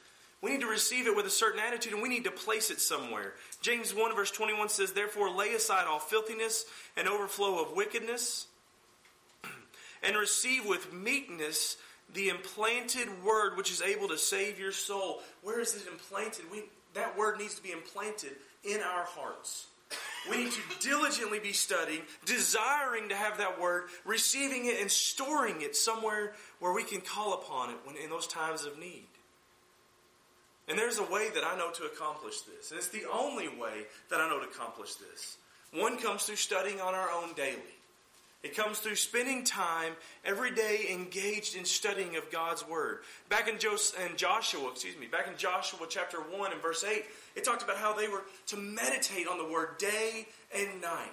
We 0.41 0.53
need 0.53 0.61
to 0.61 0.69
receive 0.69 1.07
it 1.07 1.17
with 1.17 1.27
a 1.27 1.31
certain 1.31 1.61
attitude 1.61 1.93
and 1.93 2.03
we 2.03 2.09
need 2.09 2.25
to 2.25 2.31
place 2.31 2.71
it 2.71 2.81
somewhere. 2.81 3.35
James 3.61 3.95
1 3.95 4.15
verse 4.15 4.31
21 4.31 4.69
says, 4.69 4.93
Therefore 4.93 5.31
lay 5.31 5.55
aside 5.55 5.87
all 5.89 5.99
filthiness 5.99 6.65
and 6.97 7.09
overflow 7.09 7.61
of 7.61 7.73
wickedness, 7.75 8.47
and 10.03 10.17
receive 10.17 10.65
with 10.65 10.93
meekness 10.93 11.77
the 12.15 12.29
implanted 12.29 13.09
word 13.25 13.57
which 13.57 13.71
is 13.71 13.83
able 13.83 14.09
to 14.09 14.19
save 14.19 14.59
your 14.59 14.73
soul. 14.73 15.21
Where 15.43 15.61
is 15.61 15.75
it 15.75 15.89
implanted? 15.91 16.45
We, 16.51 16.65
that 16.95 17.19
word 17.19 17.39
needs 17.39 17.57
to 17.57 17.63
be 17.63 17.73
implanted 17.73 18.33
in 18.65 18.81
our 18.81 19.05
hearts. 19.05 19.67
We 20.31 20.37
need 20.37 20.53
to 20.53 20.61
diligently 20.81 21.39
be 21.39 21.53
studying, 21.53 22.03
desiring 22.27 23.09
to 23.09 23.15
have 23.17 23.39
that 23.39 23.61
word, 23.61 23.85
receiving 24.05 24.67
it, 24.67 24.81
and 24.81 24.91
storing 24.91 25.63
it 25.63 25.75
somewhere 25.75 26.33
where 26.61 26.73
we 26.73 26.85
can 26.85 27.01
call 27.01 27.35
upon 27.35 27.71
it 27.71 27.77
when, 27.85 27.97
in 27.97 28.11
those 28.11 28.27
times 28.27 28.65
of 28.65 28.79
need. 28.79 29.07
And 30.69 30.79
there's 30.79 30.99
a 30.99 31.05
way 31.05 31.31
that 31.35 31.45
I 31.45 31.57
know 31.57 31.71
to 31.71 31.85
accomplish 31.85 32.43
this. 32.43 32.71
And 32.71 32.79
it's 32.79 32.89
the 32.89 33.07
only 33.11 33.49
way 33.49 33.87
that 34.11 34.21
I 34.21 34.29
know 34.29 34.39
to 34.39 34.47
accomplish 34.47 34.97
this. 34.97 35.39
One 35.73 35.99
comes 35.99 36.25
through 36.25 36.37
studying 36.37 36.81
on 36.81 36.95
our 36.95 37.11
own 37.11 37.33
daily. 37.35 37.78
It 38.45 38.57
comes 38.57 38.79
through 38.79 38.95
spending 38.95 39.43
time 39.43 39.95
every 40.25 40.53
day 40.53 40.87
engaged 40.93 41.57
in 41.57 41.65
studying 41.65 42.17
of 42.17 42.31
God's 42.31 42.67
Word. 42.67 43.01
Back 43.29 43.49
in, 43.49 43.59
Joshua, 43.59 44.71
excuse 44.71 44.97
me, 44.97 45.07
back 45.07 45.27
in 45.27 45.37
Joshua 45.37 45.87
chapter 45.89 46.19
1 46.19 46.53
and 46.53 46.63
verse 46.63 46.85
8, 46.85 47.05
it 47.35 47.45
talked 47.45 47.65
about 47.65 47.79
how 47.79 47.95
they 47.95 48.07
were 48.07 48.23
to 48.47 48.57
meditate 48.57 49.27
on 49.27 49.39
the 49.39 49.53
Word 49.53 49.79
day 49.79 50.29
and 50.57 50.81
night. 50.81 51.11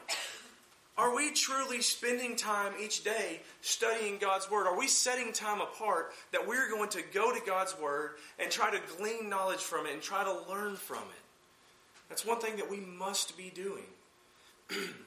Are 0.97 1.15
we 1.15 1.31
truly 1.31 1.81
spending 1.81 2.35
time 2.35 2.73
each 2.81 3.03
day 3.03 3.41
studying 3.61 4.19
God's 4.19 4.49
Word? 4.49 4.67
Are 4.67 4.77
we 4.77 4.87
setting 4.87 5.33
time 5.33 5.61
apart 5.61 6.13
that 6.31 6.47
we're 6.47 6.69
going 6.69 6.89
to 6.89 7.01
go 7.11 7.33
to 7.33 7.41
God's 7.43 7.75
Word 7.79 8.11
and 8.37 8.51
try 8.51 8.69
to 8.69 8.79
glean 8.97 9.29
knowledge 9.29 9.59
from 9.59 9.87
it 9.87 9.93
and 9.93 10.01
try 10.01 10.23
to 10.23 10.49
learn 10.49 10.75
from 10.75 10.99
it? 10.99 11.23
That's 12.07 12.23
one 12.23 12.39
thing 12.39 12.57
that 12.57 12.69
we 12.69 12.79
must 12.79 13.35
be 13.35 13.51
doing. 13.53 13.83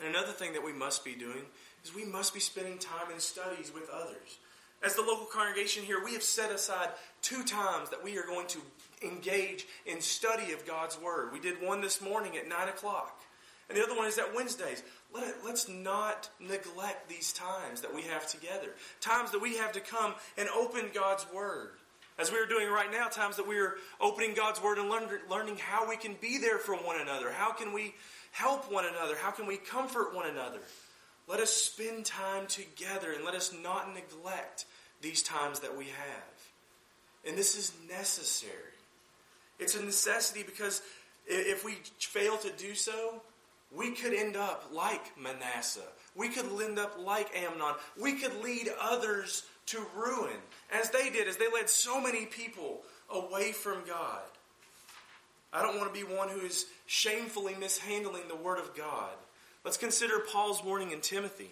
And 0.00 0.08
another 0.14 0.32
thing 0.32 0.52
that 0.54 0.64
we 0.64 0.72
must 0.72 1.04
be 1.04 1.14
doing 1.14 1.42
is 1.84 1.94
we 1.94 2.04
must 2.04 2.34
be 2.34 2.40
spending 2.40 2.78
time 2.78 3.10
in 3.12 3.20
studies 3.20 3.72
with 3.72 3.88
others. 3.90 4.38
As 4.82 4.94
the 4.94 5.02
local 5.02 5.26
congregation 5.26 5.84
here, 5.84 6.02
we 6.02 6.14
have 6.14 6.22
set 6.22 6.50
aside 6.50 6.88
two 7.20 7.44
times 7.44 7.90
that 7.90 8.02
we 8.02 8.16
are 8.16 8.24
going 8.24 8.46
to 8.48 8.60
engage 9.02 9.66
in 9.84 10.00
study 10.00 10.52
of 10.52 10.66
God's 10.66 10.98
Word. 10.98 11.32
We 11.32 11.40
did 11.40 11.60
one 11.62 11.82
this 11.82 12.00
morning 12.00 12.36
at 12.38 12.48
9 12.48 12.68
o'clock, 12.68 13.20
and 13.68 13.76
the 13.76 13.82
other 13.82 13.96
one 13.96 14.06
is 14.06 14.18
at 14.18 14.34
Wednesdays. 14.34 14.82
Let 15.12 15.44
let's 15.44 15.68
not 15.68 16.30
neglect 16.38 17.08
these 17.08 17.32
times 17.32 17.82
that 17.82 17.94
we 17.94 18.02
have 18.02 18.26
together. 18.26 18.68
Times 19.00 19.32
that 19.32 19.42
we 19.42 19.56
have 19.56 19.72
to 19.72 19.80
come 19.80 20.14
and 20.38 20.48
open 20.48 20.86
God's 20.94 21.26
Word. 21.32 21.70
As 22.18 22.30
we 22.30 22.38
are 22.38 22.46
doing 22.46 22.68
right 22.68 22.90
now, 22.90 23.08
times 23.08 23.36
that 23.36 23.48
we 23.48 23.58
are 23.58 23.74
opening 24.00 24.34
God's 24.34 24.62
Word 24.62 24.78
and 24.78 24.88
learn, 24.88 25.08
learning 25.30 25.56
how 25.56 25.88
we 25.88 25.96
can 25.96 26.14
be 26.20 26.38
there 26.38 26.58
for 26.58 26.74
one 26.74 27.00
another. 27.00 27.32
How 27.32 27.52
can 27.52 27.72
we 27.72 27.94
help 28.30 28.70
one 28.72 28.84
another? 28.86 29.16
How 29.16 29.30
can 29.30 29.46
we 29.46 29.56
comfort 29.56 30.14
one 30.14 30.28
another? 30.28 30.60
Let 31.28 31.40
us 31.40 31.52
spend 31.52 32.04
time 32.04 32.46
together 32.46 33.12
and 33.12 33.24
let 33.24 33.34
us 33.34 33.54
not 33.62 33.94
neglect 33.94 34.66
these 35.00 35.22
times 35.22 35.60
that 35.60 35.76
we 35.76 35.84
have. 35.84 37.26
And 37.26 37.36
this 37.36 37.56
is 37.56 37.72
necessary. 37.88 38.52
It's 39.58 39.76
a 39.76 39.84
necessity 39.84 40.42
because 40.42 40.82
if 41.26 41.64
we 41.64 41.74
fail 41.98 42.36
to 42.38 42.50
do 42.50 42.74
so, 42.74 43.22
we 43.74 43.90
could 43.92 44.14
end 44.14 44.36
up 44.36 44.70
like 44.72 45.16
Manasseh. 45.18 45.80
We 46.16 46.28
could 46.28 46.46
end 46.60 46.78
up 46.78 46.96
like 46.98 47.30
Amnon. 47.36 47.74
We 48.00 48.14
could 48.14 48.42
lead 48.42 48.68
others 48.80 49.44
to 49.66 49.86
ruin, 49.94 50.36
as 50.72 50.90
they 50.90 51.10
did, 51.10 51.28
as 51.28 51.36
they 51.36 51.48
led 51.48 51.70
so 51.70 52.00
many 52.00 52.26
people 52.26 52.80
away 53.08 53.52
from 53.52 53.84
God. 53.86 54.22
I 55.52 55.62
don't 55.62 55.76
want 55.76 55.92
to 55.92 55.98
be 55.98 56.04
one 56.04 56.28
who 56.28 56.40
is 56.40 56.66
shamefully 56.86 57.54
mishandling 57.58 58.28
the 58.28 58.36
Word 58.36 58.58
of 58.58 58.76
God. 58.76 59.10
Let's 59.64 59.76
consider 59.76 60.20
Paul's 60.20 60.62
warning 60.64 60.92
in 60.92 61.00
Timothy. 61.00 61.50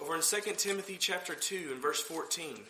Over 0.00 0.16
in 0.16 0.22
2 0.22 0.52
Timothy 0.56 0.96
chapter 0.98 1.34
2 1.34 1.70
and 1.72 1.80
verse 1.80 2.00
14. 2.00 2.60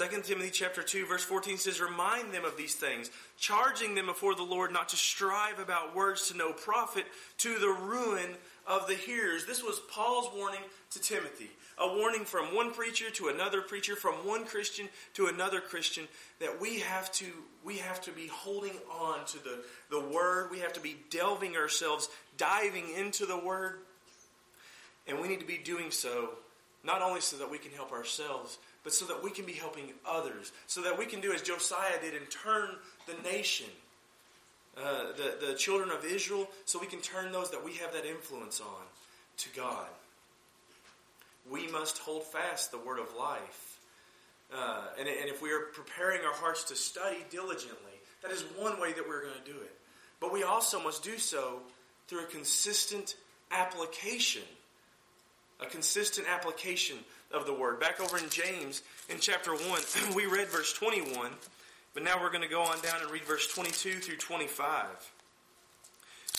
2 0.00 0.22
Timothy 0.22 0.50
chapter 0.50 0.82
2 0.82 1.04
verse 1.04 1.22
14 1.22 1.58
says 1.58 1.78
remind 1.78 2.32
them 2.32 2.46
of 2.46 2.56
these 2.56 2.74
things 2.74 3.10
charging 3.38 3.94
them 3.94 4.06
before 4.06 4.34
the 4.34 4.42
Lord 4.42 4.72
not 4.72 4.88
to 4.90 4.96
strive 4.96 5.58
about 5.58 5.94
words 5.94 6.28
to 6.28 6.36
no 6.38 6.54
profit 6.54 7.04
to 7.38 7.58
the 7.58 7.68
ruin 7.68 8.30
of 8.70 8.86
the 8.86 8.94
hearers. 8.94 9.44
This 9.46 9.62
was 9.62 9.80
Paul's 9.90 10.30
warning 10.34 10.60
to 10.90 11.00
Timothy 11.00 11.50
a 11.80 11.96
warning 11.96 12.26
from 12.26 12.54
one 12.54 12.72
preacher 12.72 13.10
to 13.10 13.28
another 13.28 13.62
preacher 13.62 13.96
from 13.96 14.14
one 14.26 14.44
Christian 14.44 14.86
to 15.14 15.26
another 15.26 15.60
Christian 15.60 16.06
that 16.38 16.60
we 16.60 16.80
have 16.80 17.10
to 17.12 17.24
we 17.64 17.78
have 17.78 18.00
to 18.02 18.12
be 18.12 18.26
holding 18.26 18.76
on 19.00 19.24
to 19.26 19.42
the 19.42 19.64
the 19.90 20.00
word. 20.00 20.50
We 20.50 20.58
have 20.58 20.74
to 20.74 20.80
be 20.80 20.96
delving 21.08 21.56
ourselves 21.56 22.08
diving 22.36 22.94
into 22.94 23.24
the 23.26 23.38
word. 23.38 23.80
And 25.08 25.18
we 25.20 25.28
need 25.28 25.40
to 25.40 25.46
be 25.46 25.58
doing 25.58 25.90
so 25.90 26.30
not 26.84 27.02
only 27.02 27.20
so 27.20 27.38
that 27.38 27.50
we 27.50 27.58
can 27.58 27.72
help 27.72 27.92
ourselves 27.92 28.58
but 28.82 28.94
so 28.94 29.04
that 29.06 29.22
we 29.22 29.30
can 29.30 29.44
be 29.44 29.52
helping 29.52 29.92
others, 30.08 30.52
so 30.66 30.80
that 30.80 30.98
we 30.98 31.04
can 31.04 31.20
do 31.20 31.32
as 31.32 31.42
Josiah 31.42 32.00
did 32.00 32.14
and 32.14 32.30
turn 32.30 32.70
the 33.06 33.12
nation, 33.28 33.66
uh, 34.76 35.12
the, 35.16 35.46
the 35.48 35.54
children 35.54 35.90
of 35.90 36.04
Israel, 36.04 36.48
so 36.64 36.78
we 36.78 36.86
can 36.86 37.00
turn 37.00 37.32
those 37.32 37.50
that 37.50 37.64
we 37.64 37.74
have 37.74 37.92
that 37.92 38.06
influence 38.06 38.60
on 38.60 38.84
to 39.38 39.48
God. 39.56 39.88
We 41.50 41.66
must 41.68 41.98
hold 41.98 42.24
fast 42.24 42.70
the 42.70 42.78
word 42.78 42.98
of 42.98 43.14
life. 43.18 43.78
Uh, 44.54 44.86
and, 44.98 45.08
and 45.08 45.28
if 45.28 45.42
we 45.42 45.52
are 45.52 45.60
preparing 45.72 46.24
our 46.24 46.34
hearts 46.34 46.64
to 46.64 46.76
study 46.76 47.18
diligently, 47.30 47.76
that 48.22 48.30
is 48.30 48.42
one 48.56 48.80
way 48.80 48.92
that 48.92 49.08
we're 49.08 49.22
going 49.22 49.34
to 49.44 49.52
do 49.52 49.58
it. 49.58 49.72
But 50.20 50.32
we 50.32 50.42
also 50.42 50.82
must 50.82 51.02
do 51.02 51.18
so 51.18 51.60
through 52.08 52.24
a 52.24 52.26
consistent 52.26 53.14
application. 53.50 54.42
A 55.60 55.66
consistent 55.66 56.26
application 56.28 56.96
of 57.32 57.46
the 57.46 57.52
word. 57.52 57.80
Back 57.80 58.00
over 58.00 58.18
in 58.18 58.28
James 58.28 58.82
in 59.08 59.18
chapter 59.20 59.52
1, 59.52 59.60
we 60.14 60.26
read 60.26 60.48
verse 60.48 60.72
21, 60.72 61.30
but 61.94 62.02
now 62.02 62.20
we're 62.20 62.30
going 62.30 62.42
to 62.42 62.48
go 62.48 62.62
on 62.62 62.80
down 62.80 63.00
and 63.02 63.10
read 63.10 63.24
verse 63.24 63.46
22 63.52 64.00
through 64.00 64.16
25. 64.16 64.86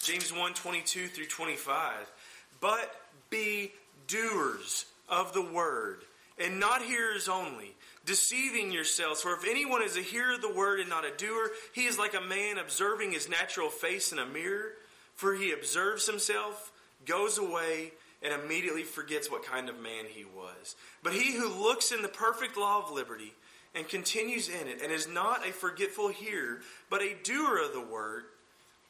James 0.03 0.33
1 0.33 0.53
22 0.53 1.07
through 1.07 1.25
25. 1.25 2.11
But 2.59 2.95
be 3.29 3.71
doers 4.07 4.85
of 5.09 5.33
the 5.33 5.41
word, 5.41 6.03
and 6.37 6.59
not 6.59 6.81
hearers 6.81 7.27
only, 7.27 7.75
deceiving 8.05 8.71
yourselves. 8.71 9.21
For 9.21 9.33
if 9.33 9.45
anyone 9.47 9.83
is 9.83 9.97
a 9.97 10.01
hearer 10.01 10.35
of 10.35 10.41
the 10.41 10.53
word 10.53 10.79
and 10.79 10.89
not 10.89 11.05
a 11.05 11.15
doer, 11.15 11.51
he 11.73 11.85
is 11.85 11.99
like 11.99 12.13
a 12.13 12.21
man 12.21 12.57
observing 12.57 13.11
his 13.11 13.29
natural 13.29 13.69
face 13.69 14.11
in 14.11 14.19
a 14.19 14.25
mirror. 14.25 14.73
For 15.15 15.35
he 15.35 15.51
observes 15.51 16.07
himself, 16.07 16.71
goes 17.05 17.37
away, 17.37 17.91
and 18.23 18.33
immediately 18.33 18.83
forgets 18.83 19.29
what 19.29 19.45
kind 19.45 19.69
of 19.69 19.79
man 19.79 20.05
he 20.07 20.23
was. 20.23 20.75
But 21.03 21.13
he 21.13 21.33
who 21.33 21.49
looks 21.49 21.91
in 21.91 22.01
the 22.01 22.07
perfect 22.07 22.57
law 22.57 22.83
of 22.83 22.91
liberty 22.91 23.33
and 23.73 23.87
continues 23.87 24.49
in 24.49 24.67
it, 24.67 24.81
and 24.81 24.91
is 24.91 25.07
not 25.07 25.47
a 25.47 25.51
forgetful 25.51 26.09
hearer, 26.09 26.59
but 26.89 27.01
a 27.01 27.15
doer 27.23 27.57
of 27.63 27.73
the 27.73 27.81
word, 27.81 28.23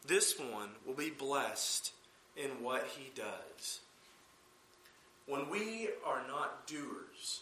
this 0.08 0.40
one 0.40 0.70
will 0.86 0.96
be 0.96 1.10
blessed 1.10 1.94
in 2.36 2.64
what 2.64 2.88
he 2.98 3.12
does. 3.16 3.80
When 5.28 5.50
we 5.50 5.90
are 6.06 6.24
not 6.28 6.66
doers, 6.66 7.42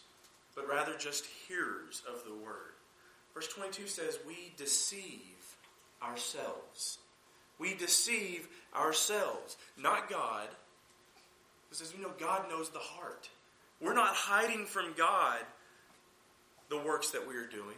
but 0.55 0.67
rather 0.67 0.98
just 0.98 1.25
hearers 1.48 2.03
of 2.08 2.24
the 2.25 2.34
word, 2.34 2.74
verse 3.34 3.48
22 3.48 3.88
says, 3.88 4.19
We 4.27 4.53
deceive 4.58 5.55
ourselves. 6.03 6.98
We 7.58 7.74
deceive 7.74 8.48
ourselves, 8.75 9.58
not 9.77 10.10
God 10.10 10.48
because 11.69 11.93
you 11.93 12.01
know 12.01 12.12
God 12.19 12.50
knows 12.50 12.69
the 12.69 12.79
heart. 12.79 13.29
We're 13.81 13.93
not 13.93 14.15
hiding 14.15 14.65
from 14.65 14.93
God 14.98 15.39
the 16.70 16.80
works 16.80 17.12
that 17.12 17.28
we 17.28 17.36
are 17.36 17.48
doing. 17.48 17.76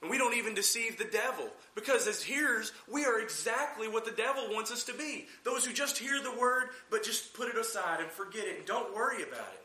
And 0.00 0.10
we 0.10 0.18
don't 0.18 0.36
even 0.36 0.54
deceive 0.54 0.98
the 0.98 1.04
devil. 1.04 1.48
Because 1.74 2.08
as 2.08 2.22
hearers, 2.22 2.72
we 2.90 3.04
are 3.04 3.20
exactly 3.20 3.86
what 3.86 4.04
the 4.04 4.10
devil 4.10 4.48
wants 4.50 4.72
us 4.72 4.84
to 4.84 4.94
be. 4.94 5.26
Those 5.44 5.64
who 5.64 5.72
just 5.72 5.98
hear 5.98 6.20
the 6.20 6.36
word, 6.36 6.70
but 6.90 7.04
just 7.04 7.34
put 7.34 7.48
it 7.48 7.56
aside 7.56 8.00
and 8.00 8.10
forget 8.10 8.46
it 8.46 8.58
and 8.58 8.66
don't 8.66 8.94
worry 8.94 9.22
about 9.22 9.52
it. 9.54 9.62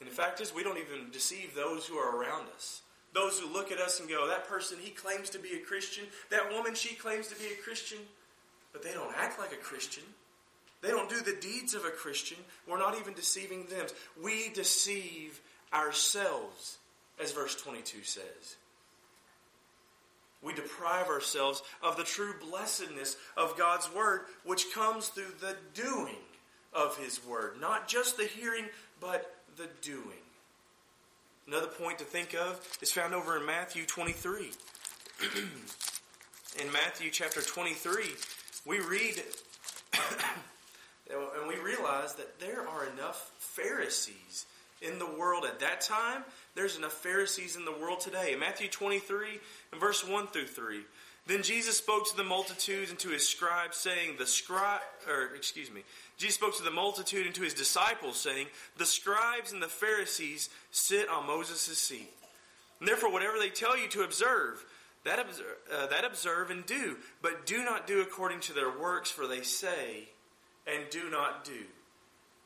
And 0.00 0.08
the 0.08 0.14
fact 0.14 0.40
is, 0.40 0.54
we 0.54 0.62
don't 0.62 0.78
even 0.78 1.10
deceive 1.10 1.54
those 1.54 1.86
who 1.86 1.96
are 1.96 2.16
around 2.16 2.46
us. 2.54 2.82
Those 3.14 3.38
who 3.38 3.52
look 3.52 3.70
at 3.70 3.78
us 3.78 4.00
and 4.00 4.08
go, 4.08 4.26
that 4.28 4.48
person, 4.48 4.78
he 4.80 4.90
claims 4.90 5.28
to 5.30 5.38
be 5.38 5.54
a 5.54 5.66
Christian. 5.66 6.04
That 6.30 6.50
woman, 6.52 6.74
she 6.74 6.94
claims 6.94 7.28
to 7.28 7.36
be 7.36 7.46
a 7.46 7.62
Christian. 7.62 7.98
But 8.72 8.82
they 8.82 8.92
don't 8.92 9.14
act 9.16 9.38
like 9.38 9.52
a 9.52 9.56
Christian. 9.56 10.04
They 10.80 10.88
don't 10.88 11.10
do 11.10 11.20
the 11.20 11.36
deeds 11.40 11.74
of 11.74 11.84
a 11.84 11.90
Christian. 11.90 12.38
We're 12.66 12.78
not 12.78 12.98
even 12.98 13.14
deceiving 13.14 13.66
them. 13.66 13.86
We 14.22 14.50
deceive 14.54 15.40
ourselves, 15.72 16.78
as 17.20 17.32
verse 17.32 17.54
22 17.60 18.02
says. 18.02 18.56
We 20.42 20.52
deprive 20.52 21.06
ourselves 21.06 21.62
of 21.82 21.96
the 21.96 22.02
true 22.02 22.34
blessedness 22.50 23.16
of 23.36 23.56
God's 23.56 23.92
Word, 23.94 24.22
which 24.44 24.72
comes 24.74 25.08
through 25.08 25.34
the 25.40 25.56
doing 25.72 26.16
of 26.72 26.96
His 26.98 27.24
Word. 27.24 27.60
Not 27.60 27.86
just 27.86 28.16
the 28.16 28.24
hearing, 28.24 28.64
but 29.00 29.36
the 29.56 29.68
doing. 29.82 30.22
Another 31.46 31.68
point 31.68 31.98
to 31.98 32.04
think 32.04 32.34
of 32.34 32.60
is 32.80 32.90
found 32.92 33.14
over 33.14 33.36
in 33.36 33.46
Matthew 33.46 33.84
23. 33.84 34.50
in 36.60 36.72
Matthew 36.72 37.10
chapter 37.10 37.40
23, 37.40 38.04
we 38.66 38.80
read 38.80 39.22
and 41.10 41.48
we 41.48 41.56
realize 41.56 42.14
that 42.14 42.40
there 42.40 42.66
are 42.68 42.86
enough 42.86 43.30
Pharisees 43.38 44.46
in 44.80 44.98
the 44.98 45.06
world 45.06 45.44
at 45.44 45.60
that 45.60 45.80
time. 45.80 46.24
There's 46.54 46.76
enough 46.76 46.92
Pharisees 46.92 47.56
in 47.56 47.64
the 47.64 47.72
world 47.72 48.00
today. 48.00 48.32
In 48.32 48.40
Matthew 48.40 48.68
23 48.68 49.40
and 49.72 49.80
verse 49.80 50.06
1 50.06 50.26
through 50.28 50.46
3. 50.46 50.80
Then 51.26 51.42
Jesus 51.42 51.76
spoke 51.76 52.08
to 52.10 52.16
the 52.16 52.24
multitudes 52.24 52.90
and 52.90 52.98
to 52.98 53.10
his 53.10 53.28
scribes, 53.28 53.76
saying, 53.76 54.16
The 54.18 54.26
scribe, 54.26 54.80
or 55.08 55.34
excuse 55.36 55.70
me, 55.70 55.82
Jesus 56.18 56.34
spoke 56.34 56.56
to 56.56 56.64
the 56.64 56.70
multitude 56.70 57.26
and 57.26 57.34
to 57.36 57.42
his 57.42 57.54
disciples, 57.54 58.18
saying, 58.18 58.48
The 58.76 58.86
scribes 58.86 59.52
and 59.52 59.62
the 59.62 59.68
Pharisees 59.68 60.50
sit 60.72 61.08
on 61.08 61.26
Moses' 61.26 61.78
seat. 61.78 62.10
And 62.80 62.88
therefore, 62.88 63.12
whatever 63.12 63.38
they 63.38 63.50
tell 63.50 63.78
you 63.78 63.88
to 63.90 64.02
observe, 64.02 64.64
that 65.04 65.20
observe, 65.20 65.56
uh, 65.72 65.86
that 65.86 66.04
observe 66.04 66.50
and 66.50 66.66
do, 66.66 66.96
but 67.22 67.46
do 67.46 67.64
not 67.64 67.86
do 67.86 68.00
according 68.00 68.40
to 68.40 68.52
their 68.52 68.76
works, 68.76 69.10
for 69.10 69.28
they 69.28 69.42
say, 69.42 70.08
and 70.66 70.90
do 70.90 71.08
not 71.08 71.44
do. 71.44 71.64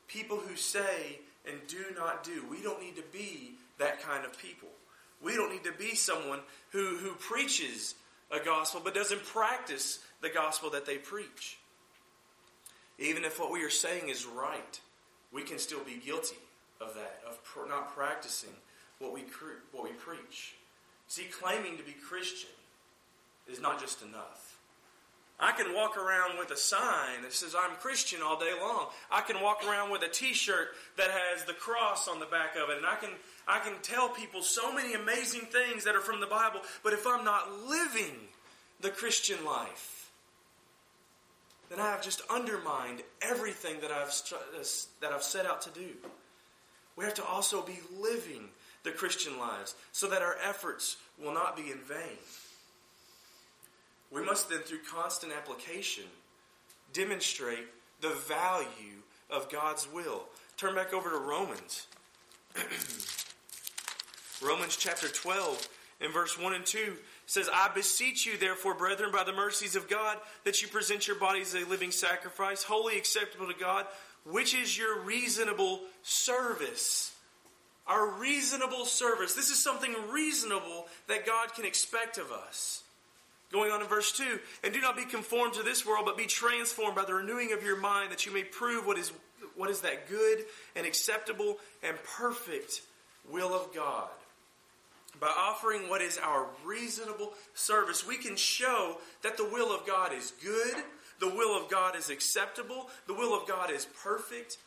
People 0.07 0.37
who 0.37 0.55
say 0.55 1.19
and 1.47 1.57
do 1.67 1.83
not 1.95 2.23
do. 2.23 2.43
We 2.49 2.61
don't 2.61 2.81
need 2.81 2.95
to 2.97 3.03
be 3.11 3.53
that 3.79 4.01
kind 4.01 4.25
of 4.25 4.37
people. 4.37 4.69
We 5.21 5.35
don't 5.35 5.51
need 5.51 5.63
to 5.63 5.71
be 5.71 5.95
someone 5.95 6.39
who, 6.71 6.97
who 6.97 7.11
preaches 7.13 7.95
a 8.31 8.43
gospel 8.43 8.81
but 8.83 8.93
doesn't 8.93 9.23
practice 9.25 9.99
the 10.21 10.29
gospel 10.29 10.69
that 10.71 10.85
they 10.85 10.97
preach. 10.97 11.57
Even 12.99 13.23
if 13.23 13.39
what 13.39 13.51
we 13.51 13.63
are 13.63 13.69
saying 13.69 14.09
is 14.09 14.25
right, 14.25 14.79
we 15.31 15.43
can 15.43 15.59
still 15.59 15.83
be 15.83 16.01
guilty 16.03 16.37
of 16.81 16.93
that, 16.95 17.21
of 17.27 17.43
pr- 17.43 17.67
not 17.67 17.95
practicing 17.95 18.53
what 18.99 19.13
we, 19.13 19.21
cre- 19.21 19.61
what 19.71 19.83
we 19.83 19.91
preach. 19.91 20.55
See, 21.07 21.25
claiming 21.25 21.77
to 21.77 21.83
be 21.83 21.93
Christian 21.93 22.49
is 23.47 23.61
not 23.61 23.79
just 23.79 24.01
enough. 24.01 24.56
I 25.39 25.51
can 25.51 25.75
walk 25.75 25.97
around 25.97 26.39
with 26.39 26.49
a 26.49 26.57
sign 26.57 27.21
that 27.21 27.31
says 27.31 27.55
I'm 27.55 27.75
Christian 27.75 28.21
all 28.23 28.39
day 28.39 28.53
long. 28.59 28.87
I 29.11 29.21
can 29.21 29.41
walk 29.41 29.63
around 29.67 29.91
with 29.91 30.01
a 30.01 30.07
t-shirt 30.07 30.69
that 30.97 31.11
has 31.11 31.43
the 31.43 31.53
cross 31.53 32.07
on 32.07 32.19
the 32.19 32.25
back 32.25 32.55
of 32.55 32.69
it 32.69 32.77
and 32.77 32.85
I 32.85 32.95
can 32.95 33.11
I 33.47 33.59
can 33.59 33.73
tell 33.81 34.09
people 34.09 34.41
so 34.41 34.73
many 34.73 34.93
amazing 34.93 35.41
things 35.41 35.83
that 35.83 35.95
are 35.95 36.01
from 36.01 36.19
the 36.19 36.27
Bible, 36.27 36.61
but 36.83 36.93
if 36.93 37.05
I'm 37.07 37.23
not 37.23 37.65
living 37.67 38.15
the 38.81 38.89
Christian 38.89 39.45
life, 39.45 40.11
then 41.69 41.79
I 41.79 41.91
have 41.91 42.01
just 42.01 42.21
undermined 42.29 43.03
everything 43.21 43.79
that 43.81 43.91
I've 43.91 44.13
that 45.01 45.11
I've 45.11 45.23
set 45.23 45.45
out 45.45 45.61
to 45.63 45.69
do. 45.69 45.89
We 46.95 47.05
have 47.05 47.13
to 47.15 47.25
also 47.25 47.61
be 47.61 47.79
living 47.99 48.49
the 48.83 48.91
Christian 48.91 49.37
lives 49.37 49.75
so 49.91 50.07
that 50.07 50.21
our 50.23 50.35
efforts 50.43 50.97
will 51.21 51.33
not 51.33 51.55
be 51.55 51.71
in 51.71 51.79
vain. 51.79 52.17
We 54.11 54.23
must 54.23 54.49
then, 54.49 54.59
through 54.59 54.79
constant 54.89 55.33
application, 55.33 56.05
demonstrate 56.93 57.67
the 58.01 58.09
value 58.09 59.01
of 59.29 59.51
God's 59.51 59.87
will. 59.91 60.23
Turn 60.55 60.75
back 60.75 60.93
over 60.93 61.09
to 61.09 61.17
Romans. 61.17 61.87
Romans 64.41 64.77
chapter 64.77 65.07
12 65.07 65.67
in 66.01 66.11
verse 66.11 66.39
1 66.39 66.53
and 66.53 66.65
2 66.65 66.93
says, 67.25 67.49
I 67.53 67.69
beseech 67.73 68.25
you, 68.25 68.37
therefore, 68.37 68.73
brethren, 68.73 69.11
by 69.11 69.23
the 69.23 69.33
mercies 69.33 69.75
of 69.75 69.89
God, 69.89 70.17
that 70.45 70.61
you 70.61 70.67
present 70.67 71.07
your 71.07 71.17
bodies 71.17 71.53
as 71.53 71.63
a 71.63 71.69
living 71.69 71.91
sacrifice, 71.91 72.63
wholly 72.63 72.97
acceptable 72.97 73.47
to 73.47 73.59
God, 73.59 73.85
which 74.23 74.55
is 74.55 74.77
your 74.77 75.01
reasonable 75.01 75.81
service. 76.03 77.13
Our 77.85 78.07
reasonable 78.11 78.85
service. 78.85 79.33
This 79.33 79.49
is 79.49 79.61
something 79.61 79.93
reasonable 80.09 80.87
that 81.07 81.25
God 81.25 81.53
can 81.53 81.65
expect 81.65 82.17
of 82.17 82.31
us. 82.31 82.83
Going 83.51 83.71
on 83.71 83.81
in 83.81 83.87
verse 83.87 84.11
2 84.11 84.39
And 84.63 84.73
do 84.73 84.81
not 84.81 84.97
be 84.97 85.05
conformed 85.05 85.53
to 85.53 85.63
this 85.63 85.85
world, 85.85 86.05
but 86.05 86.17
be 86.17 86.25
transformed 86.25 86.95
by 86.95 87.05
the 87.05 87.13
renewing 87.13 87.53
of 87.53 87.63
your 87.63 87.77
mind, 87.77 88.11
that 88.11 88.25
you 88.25 88.33
may 88.33 88.43
prove 88.43 88.85
what 88.85 88.97
is, 88.97 89.11
what 89.55 89.69
is 89.69 89.81
that 89.81 90.09
good 90.09 90.45
and 90.75 90.85
acceptable 90.85 91.57
and 91.83 91.97
perfect 92.17 92.81
will 93.29 93.53
of 93.53 93.73
God. 93.73 94.09
By 95.19 95.33
offering 95.35 95.89
what 95.89 96.01
is 96.01 96.19
our 96.19 96.45
reasonable 96.63 97.33
service, 97.55 98.05
we 98.05 98.17
can 98.17 98.35
show 98.35 98.97
that 99.23 99.37
the 99.37 99.45
will 99.45 99.73
of 99.73 99.85
God 99.87 100.13
is 100.13 100.31
good, 100.43 100.75
the 101.19 101.29
will 101.29 101.59
of 101.59 101.69
God 101.69 101.95
is 101.95 102.09
acceptable, 102.09 102.89
the 103.07 103.15
will 103.15 103.33
of 103.35 103.47
God 103.47 103.71
is 103.71 103.87
perfect, 104.03 104.57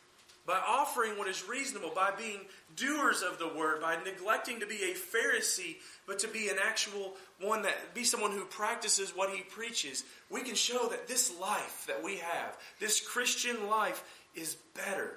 by 0.51 0.59
offering 0.67 1.17
what 1.17 1.29
is 1.29 1.49
reasonable, 1.49 1.93
by 1.95 2.11
being 2.19 2.41
doers 2.75 3.23
of 3.23 3.39
the 3.39 3.57
word, 3.57 3.81
by 3.81 3.97
neglecting 4.05 4.59
to 4.59 4.67
be 4.67 4.83
a 4.83 4.95
Pharisee, 4.95 5.77
but 6.09 6.19
to 6.19 6.27
be 6.27 6.49
an 6.49 6.57
actual 6.61 7.15
one 7.41 7.63
that 7.63 7.95
be 7.95 8.03
someone 8.03 8.33
who 8.33 8.45
practices 8.47 9.13
what 9.15 9.31
he 9.31 9.43
preaches, 9.43 10.03
we 10.29 10.43
can 10.43 10.57
show 10.57 10.89
that 10.89 11.07
this 11.07 11.33
life 11.41 11.85
that 11.87 12.03
we 12.03 12.17
have, 12.17 12.59
this 12.81 13.01
Christian 13.01 13.69
life, 13.69 14.03
is 14.35 14.57
better. 14.75 15.13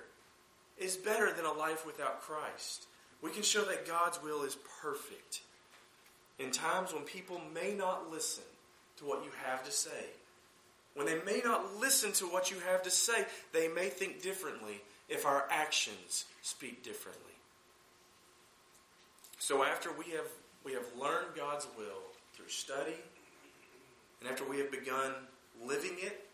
Is 0.77 0.97
better 0.97 1.33
than 1.33 1.45
a 1.45 1.51
life 1.51 1.83
without 1.83 2.21
Christ. 2.21 2.85
We 3.23 3.31
can 3.31 3.41
show 3.41 3.63
that 3.63 3.87
God's 3.87 4.21
will 4.21 4.43
is 4.43 4.55
perfect. 4.83 5.41
In 6.37 6.51
times 6.51 6.93
when 6.93 7.05
people 7.05 7.41
may 7.55 7.73
not 7.73 8.11
listen 8.11 8.43
to 8.97 9.05
what 9.05 9.23
you 9.23 9.31
have 9.45 9.65
to 9.65 9.71
say, 9.71 10.05
when 10.93 11.07
they 11.07 11.19
may 11.25 11.41
not 11.43 11.79
listen 11.79 12.11
to 12.13 12.25
what 12.25 12.51
you 12.51 12.57
have 12.67 12.83
to 12.83 12.91
say, 12.91 13.25
they 13.51 13.67
may 13.67 13.89
think 13.89 14.21
differently 14.21 14.79
if 15.13 15.25
our 15.25 15.45
actions 15.49 16.25
speak 16.41 16.83
differently. 16.83 17.21
So 19.39 19.63
after 19.63 19.91
we 19.91 20.05
have 20.11 20.27
we 20.65 20.73
have 20.73 20.85
learned 20.99 21.35
God's 21.35 21.67
will 21.77 22.01
through 22.33 22.47
study, 22.47 22.95
and 24.21 24.29
after 24.29 24.43
we 24.45 24.57
have 24.59 24.71
begun 24.71 25.11
living 25.65 25.97
it 25.99 26.25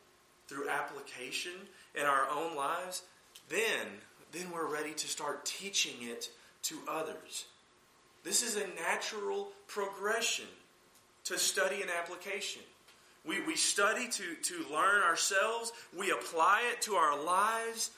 through 0.47 0.69
application 0.69 1.51
in 1.95 2.05
our 2.05 2.27
own 2.29 2.55
lives, 2.55 3.03
then 3.49 3.87
then 4.31 4.51
we're 4.51 4.71
ready 4.71 4.93
to 4.93 5.07
start 5.07 5.45
teaching 5.45 5.95
it 6.01 6.29
to 6.63 6.75
others. 6.87 7.45
This 8.23 8.43
is 8.43 8.55
a 8.55 8.67
natural 8.81 9.49
progression 9.67 10.45
to 11.25 11.37
study 11.37 11.81
and 11.81 11.89
application. 11.89 12.61
We, 13.25 13.41
we 13.45 13.55
study 13.55 14.07
to, 14.07 14.35
to 14.35 14.65
learn 14.71 15.03
ourselves, 15.03 15.73
we 15.97 16.11
apply 16.11 16.63
it 16.71 16.81
to 16.83 16.95
our 16.95 17.21
lives, 17.21 17.91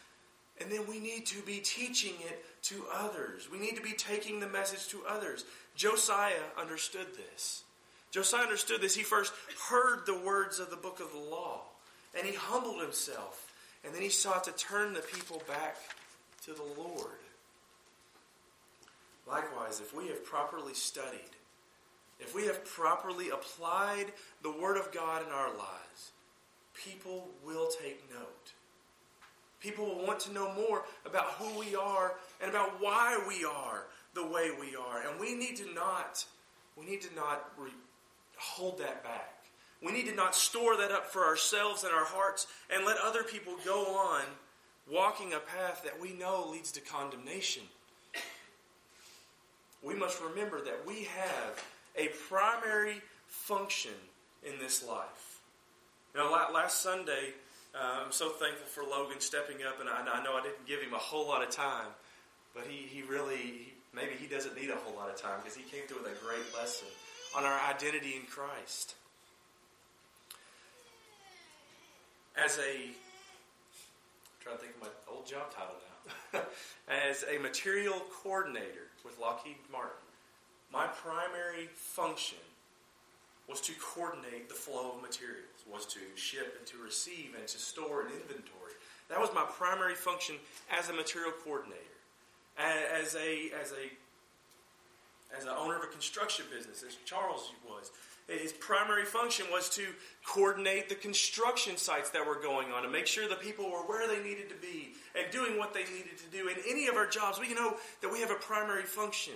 and 0.62 0.71
then 0.71 0.86
we 0.88 1.00
need 1.00 1.26
to 1.28 1.41
be 1.41 1.60
teaching 1.60 2.13
it 2.21 2.45
to 2.63 2.86
others. 2.93 3.50
We 3.52 3.60
need 3.60 3.76
to 3.76 3.82
be 3.82 3.93
taking 3.93 4.39
the 4.39 4.47
message 4.47 4.88
to 4.89 5.02
others. 5.08 5.45
Josiah 5.76 6.34
understood 6.60 7.08
this. 7.15 7.63
Josiah 8.12 8.43
understood 8.43 8.82
this. 8.82 8.95
He 8.95 9.04
first 9.04 9.34
heard 9.69 10.06
the 10.06 10.19
words 10.19 10.60
of 10.60 10.69
the 10.69 10.76
book 10.76 11.00
of 11.00 11.12
the 11.12 11.30
law, 11.30 11.62
and 12.17 12.28
he 12.28 12.36
humbled 12.36 12.82
himself, 12.82 13.52
and 13.84 13.93
then 13.95 14.02
he 14.02 14.10
sought 14.10 14.43
to 14.43 14.52
turn 14.52 14.93
the 14.93 15.00
people 15.00 15.41
back 15.47 15.78
to 16.45 16.54
the 16.54 16.82
Lord. 16.82 17.08
Likewise, 19.28 19.80
if 19.80 19.95
we 19.95 20.08
have 20.10 20.26
properly 20.26 20.74
studied, 20.74 21.19
if 22.19 22.36
we 22.36 22.45
have 22.45 22.65
properly 22.65 23.30
applied 23.30 24.08
the 24.43 24.52
Word 24.52 24.78
of 24.78 24.91
God 24.91 25.26
in 25.26 25.32
our 25.32 25.50
lives, 25.50 26.12
people 26.74 27.30
will 27.45 27.67
take 27.82 28.04
note. 28.12 28.52
People 29.62 29.86
will 29.86 30.06
want 30.06 30.19
to 30.21 30.34
know 30.34 30.52
more 30.54 30.84
about 31.06 31.34
who 31.34 31.60
we 31.60 31.76
are 31.76 32.15
and 32.41 32.50
about 32.50 32.82
why 32.82 33.24
we 33.28 33.45
are 33.45 33.86
the 34.13 34.26
way 34.26 34.50
we 34.60 34.76
are. 34.76 35.08
And 35.08 35.19
we 35.19 35.36
need 35.36 35.56
to 35.58 35.74
not, 35.74 36.26
we 36.76 36.86
need 36.86 37.02
to 37.02 37.15
not 37.15 37.52
re- 37.58 37.71
hold 38.38 38.80
that 38.80 39.04
back. 39.04 39.38
We 39.84 39.91
need 39.91 40.08
to 40.08 40.15
not 40.15 40.36
store 40.36 40.78
that 40.78 40.91
up 40.91 41.08
for 41.08 41.26
ourselves 41.26 41.84
and 41.84 41.93
our 41.93 42.06
hearts 42.06 42.47
and 42.74 42.86
let 42.86 42.97
other 43.04 43.24
people 43.24 43.54
go 43.63 43.86
on 43.95 44.24
walking 44.89 45.34
a 45.34 45.39
path 45.39 45.82
that 45.84 46.00
we 46.00 46.13
know 46.13 46.47
leads 46.52 46.71
to 46.74 46.82
condemnation. 46.82 47.63
We 49.84 49.95
must 49.95 50.21
remember 50.21 50.62
that 50.63 50.86
we 50.86 51.08
have 51.15 51.63
a 51.97 52.10
primary 52.30 53.02
function 53.28 53.91
in 54.43 54.60
this 54.60 54.86
life. 54.86 55.39
Now, 56.15 56.32
last 56.32 56.82
Sunday, 56.82 57.34
uh, 57.73 58.03
I'm 58.05 58.12
so 58.12 58.29
thankful 58.29 58.67
for 58.67 58.84
Logan 58.89 59.19
stepping 59.19 59.63
up, 59.67 59.79
and 59.79 59.89
I, 59.89 60.19
I, 60.19 60.23
know 60.23 60.36
I 60.36 60.41
didn't 60.41 60.65
give 60.67 60.81
him 60.81 60.93
a 60.93 60.97
whole 60.97 61.27
lot 61.27 61.41
of 61.41 61.49
time, 61.49 61.88
but 62.53 62.65
he, 62.67 62.88
he 62.88 63.01
really, 63.01 63.73
maybe 63.95 64.12
he 64.19 64.27
doesn't 64.27 64.55
need 64.60 64.69
a 64.69 64.75
whole 64.75 64.95
lot 64.95 65.10
of 65.10 65.15
time 65.15 65.39
because 65.41 65.55
he 65.55 65.63
came 65.63 65.88
through 65.88 66.03
with 66.03 66.12
a 66.12 66.25
great 66.25 66.53
lesson 66.53 66.88
on 67.36 67.45
our 67.45 67.60
identity 67.69 68.15
in 68.15 68.23
Christ. 68.23 68.95
As 72.36 72.57
a, 72.57 72.88
I'm 72.88 72.93
trying 74.41 74.57
to 74.57 74.62
think 74.62 74.75
of 74.75 74.81
my 74.81 74.88
old 75.10 75.25
job 75.25 75.53
title 75.53 75.75
now, 76.34 76.41
as 76.89 77.23
a 77.34 77.39
material 77.39 78.01
coordinator 78.23 78.91
with 79.05 79.19
Lockheed 79.19 79.57
Martin, 79.71 79.91
my 80.71 80.88
primary 80.88 81.67
function 81.75 82.38
was 83.49 83.62
to 83.62 83.73
coordinate 83.79 84.47
the 84.47 84.55
flow 84.55 84.93
of 84.95 85.01
materials, 85.01 85.50
was 85.71 85.86
to 85.88 85.99
ship 86.15 86.55
and 86.57 86.67
to 86.67 86.77
receive 86.84 87.36
and 87.38 87.47
to 87.47 87.57
store 87.57 88.01
an 88.01 88.07
inventory. 88.07 88.73
That 89.10 89.19
was 89.19 89.29
my 89.34 89.45
primary 89.57 89.95
function 89.95 90.36
as 90.77 90.89
a 90.89 90.93
material 90.93 91.31
coordinator. 91.43 91.79
As 92.57 93.15
a 93.15 93.51
as 93.62 93.73
a 93.73 93.91
as 95.38 95.43
an 95.43 95.49
owner 95.49 95.77
of 95.77 95.84
a 95.84 95.88
construction 95.88 96.45
business, 96.53 96.84
as 96.86 96.97
Charles 97.05 97.51
was, 97.67 97.91
his 98.27 98.53
primary 98.53 99.05
function 99.05 99.45
was 99.51 99.69
to 99.69 99.84
coordinate 100.25 100.89
the 100.89 100.95
construction 100.95 101.77
sites 101.77 102.10
that 102.12 102.25
were 102.25 102.36
going 102.36 102.71
on 102.71 102.84
and 102.84 102.91
make 102.91 103.07
sure 103.07 103.27
the 103.27 103.36
people 103.36 103.69
were 103.69 103.79
where 103.79 104.07
they 104.07 104.23
needed 104.23 104.49
to 104.49 104.55
be 104.55 104.91
and 105.17 105.31
doing 105.31 105.57
what 105.57 105.73
they 105.73 105.84
needed 105.84 106.17
to 106.17 106.38
do. 106.38 106.47
In 106.47 106.55
any 106.67 106.88
of 106.88 106.95
our 106.95 107.07
jobs, 107.07 107.39
we 107.39 107.53
know 107.53 107.75
that 108.01 108.12
we 108.12 108.19
have 108.19 108.31
a 108.31 108.36
primary 108.36 108.84
function. 108.84 109.34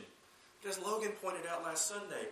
But 0.62 0.70
as 0.70 0.80
Logan 0.80 1.12
pointed 1.22 1.46
out 1.46 1.64
last 1.64 1.88
Sunday, 1.88 2.28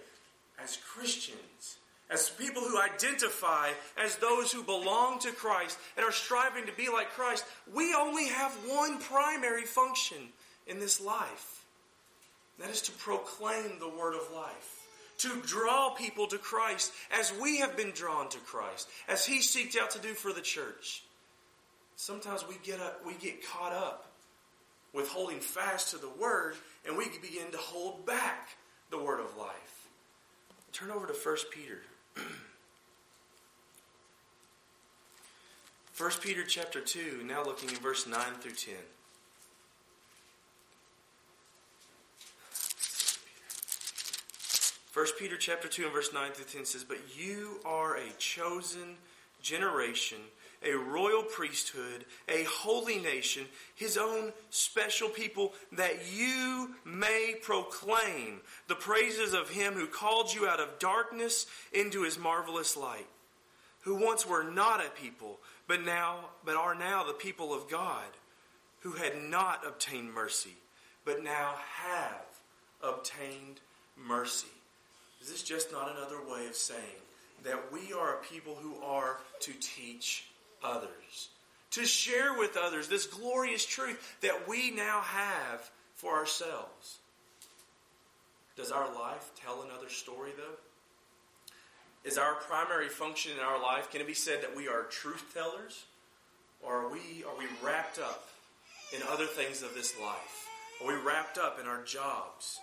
as 0.62 0.78
Christians, 0.78 1.78
as 2.13 2.30
people 2.30 2.62
who 2.62 2.80
identify 2.80 3.69
as 3.97 4.15
those 4.17 4.52
who 4.52 4.63
belong 4.63 5.19
to 5.19 5.32
Christ 5.32 5.78
and 5.97 6.06
are 6.06 6.12
striving 6.12 6.67
to 6.67 6.73
be 6.73 6.88
like 6.89 7.10
Christ, 7.12 7.43
we 7.73 7.93
only 7.95 8.28
have 8.28 8.52
one 8.67 8.99
primary 8.99 9.63
function 9.63 10.17
in 10.67 10.80
this 10.80 11.02
life. 11.02 11.65
That 12.60 12.69
is 12.69 12.82
to 12.84 12.91
proclaim 12.91 13.80
the 13.80 13.89
word 13.89 14.13
of 14.13 14.32
life, 14.34 14.88
to 15.19 15.41
draw 15.41 15.89
people 15.89 16.28
to 16.28 16.38
Christ 16.38 16.91
as 17.12 17.34
we 17.41 17.60
have 17.60 17.76
been 17.76 17.91
drawn 17.91 18.30
to 18.30 18.38
Christ, 18.39 18.88
as 19.08 19.26
He 19.26 19.39
seeked 19.39 19.78
out 19.78 19.91
to 19.91 19.99
do 19.99 20.13
for 20.13 20.32
the 20.32 20.41
church. 20.41 21.04
Sometimes 21.95 22.47
we 22.47 22.56
get, 22.63 22.80
up, 22.80 23.02
we 23.06 23.13
get 23.15 23.43
caught 23.47 23.73
up 23.73 24.12
with 24.93 25.08
holding 25.10 25.39
fast 25.39 25.91
to 25.91 25.97
the 25.97 26.10
word, 26.10 26.56
and 26.88 26.95
we 26.95 27.06
begin 27.21 27.52
to 27.52 27.58
hold 27.58 28.06
back 28.06 28.49
the 28.91 28.97
word 28.97 29.19
of 29.19 29.36
life. 29.36 29.88
Turn 30.71 30.91
over 30.91 31.08
to 31.08 31.13
1 31.13 31.38
Peter. 31.52 31.82
1 35.97 36.12
Peter 36.21 36.43
chapter 36.43 36.82
2, 36.82 37.23
now 37.26 37.43
looking 37.43 37.69
in 37.69 37.76
verse 37.76 38.08
9 38.08 38.19
through 38.41 38.54
10. 38.54 38.73
First 44.93 45.17
Peter 45.17 45.38
chapter 45.38 45.67
2 45.67 45.86
and 45.86 45.91
verse 45.91 46.13
9 46.13 46.34
through 46.34 46.45
10 46.45 46.65
says, 46.65 46.84
But 46.84 46.99
you 47.17 47.60
are 47.65 47.95
a 47.95 48.12
chosen 48.19 48.97
generation, 49.41 50.19
a 50.65 50.78
royal 50.78 51.23
priesthood, 51.23 52.06
a 52.28 52.43
holy 52.43 52.99
nation, 52.99 53.45
his 53.76 53.97
own 53.97 54.32
special 54.49 55.10
people, 55.10 55.54
that 55.71 55.93
you 56.13 56.76
may 56.86 57.36
proclaim 57.41 58.41
the 58.67 58.76
praises 58.76 59.34
of 59.34 59.49
him 59.49 59.73
who 59.73 59.88
called 59.88 60.34
you 60.34 60.47
out 60.47 60.60
of 60.60 60.80
darkness 60.80 61.45
into 61.71 62.04
his 62.04 62.17
marvelous 62.17 62.78
light, 62.78 63.08
who 63.82 63.95
once 63.95 64.28
were 64.28 64.43
not 64.43 64.86
a 64.86 64.89
people, 65.02 65.39
but 65.67 65.84
now 65.84 66.19
but 66.45 66.56
are 66.56 66.76
now 66.76 67.04
the 67.04 67.13
people 67.13 67.54
of 67.54 67.69
God, 67.69 68.10
who 68.82 68.93
had 68.93 69.21
not 69.21 69.65
obtained 69.65 70.13
mercy, 70.13 70.56
but 71.06 71.23
now 71.23 71.56
have 71.84 72.26
obtained 72.82 73.60
mercy. 73.97 74.47
Is 75.21 75.30
this 75.30 75.43
just 75.43 75.71
not 75.71 75.89
another 75.95 76.19
way 76.30 76.47
of 76.47 76.56
saying 76.56 76.82
that 77.43 77.71
we 77.71 77.93
are 77.93 78.15
a 78.15 78.23
people 78.23 78.56
who 78.62 78.76
are 78.84 79.17
to 79.41 79.54
teach 79.60 80.26
others, 80.63 81.30
to 81.71 81.86
share 81.86 82.38
with 82.38 82.58
others 82.58 82.88
this 82.88 83.06
glorious 83.06 83.65
truth 83.65 84.17
that 84.21 84.47
we 84.47 84.71
now 84.71 85.02
have 85.02 85.69
for 85.95 86.15
ourselves. 86.15 86.97
Does 88.56 88.71
our 88.71 88.93
life 88.93 89.32
tell 89.43 89.63
another 89.63 89.89
story, 89.89 90.32
though? 90.38 90.58
Is 92.08 92.17
our 92.17 92.36
primary 92.36 92.89
function 92.89 93.32
in 93.38 93.43
our 93.43 93.62
life, 93.62 93.89
can 93.89 94.02
it 94.02 94.08
be 94.08 94.13
said 94.13 94.41
that 94.43 94.56
we 94.56 94.67
are 94.67 94.84
truth 94.84 95.32
tellers? 95.34 95.86
Or 96.62 96.84
are 96.84 96.89
we, 96.89 97.23
are 97.28 97.38
we 97.38 97.45
wrapped 97.63 97.99
up 97.99 98.28
in 98.95 99.02
other 99.10 99.26
things 99.26 99.63
of 99.63 99.73
this 99.73 99.99
life? 99.99 100.47
Are 100.82 100.88
we 100.88 100.95
wrapped 100.95 101.38
up 101.38 101.60
in 101.60 101.67
our 101.67 101.82
jobs? 101.84 102.60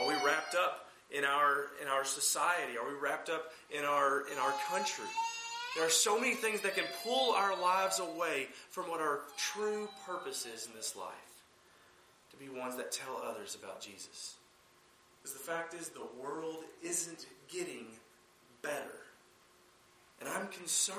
Are 0.00 0.08
we 0.08 0.14
wrapped 0.14 0.54
up 0.54 0.88
in 1.10 1.24
our 1.24 1.68
in 1.80 1.88
our 1.88 2.04
society? 2.04 2.76
Are 2.76 2.86
we 2.86 2.98
wrapped 2.98 3.28
up 3.28 3.52
in 3.70 3.84
our 3.84 4.26
in 4.32 4.38
our 4.38 4.52
country? 4.68 5.04
There 5.74 5.84
are 5.84 5.90
so 5.90 6.18
many 6.18 6.34
things 6.34 6.60
that 6.60 6.76
can 6.76 6.84
pull 7.02 7.32
our 7.32 7.60
lives 7.60 7.98
away 7.98 8.48
from 8.70 8.84
what 8.84 9.00
our 9.00 9.20
true 9.36 9.88
purpose 10.06 10.46
is 10.46 10.66
in 10.66 10.72
this 10.74 10.94
life. 10.94 11.12
To 12.30 12.36
be 12.36 12.48
ones 12.48 12.76
that 12.76 12.92
tell 12.92 13.22
others 13.24 13.56
about 13.60 13.80
Jesus. 13.80 14.34
Because 15.20 15.36
the 15.38 15.44
fact 15.44 15.74
is, 15.74 15.88
the 15.88 16.06
world 16.22 16.58
isn't 16.82 17.26
getting 17.48 17.86
better. 18.62 19.00
And 20.20 20.28
I'm 20.28 20.48
concerned. 20.48 20.98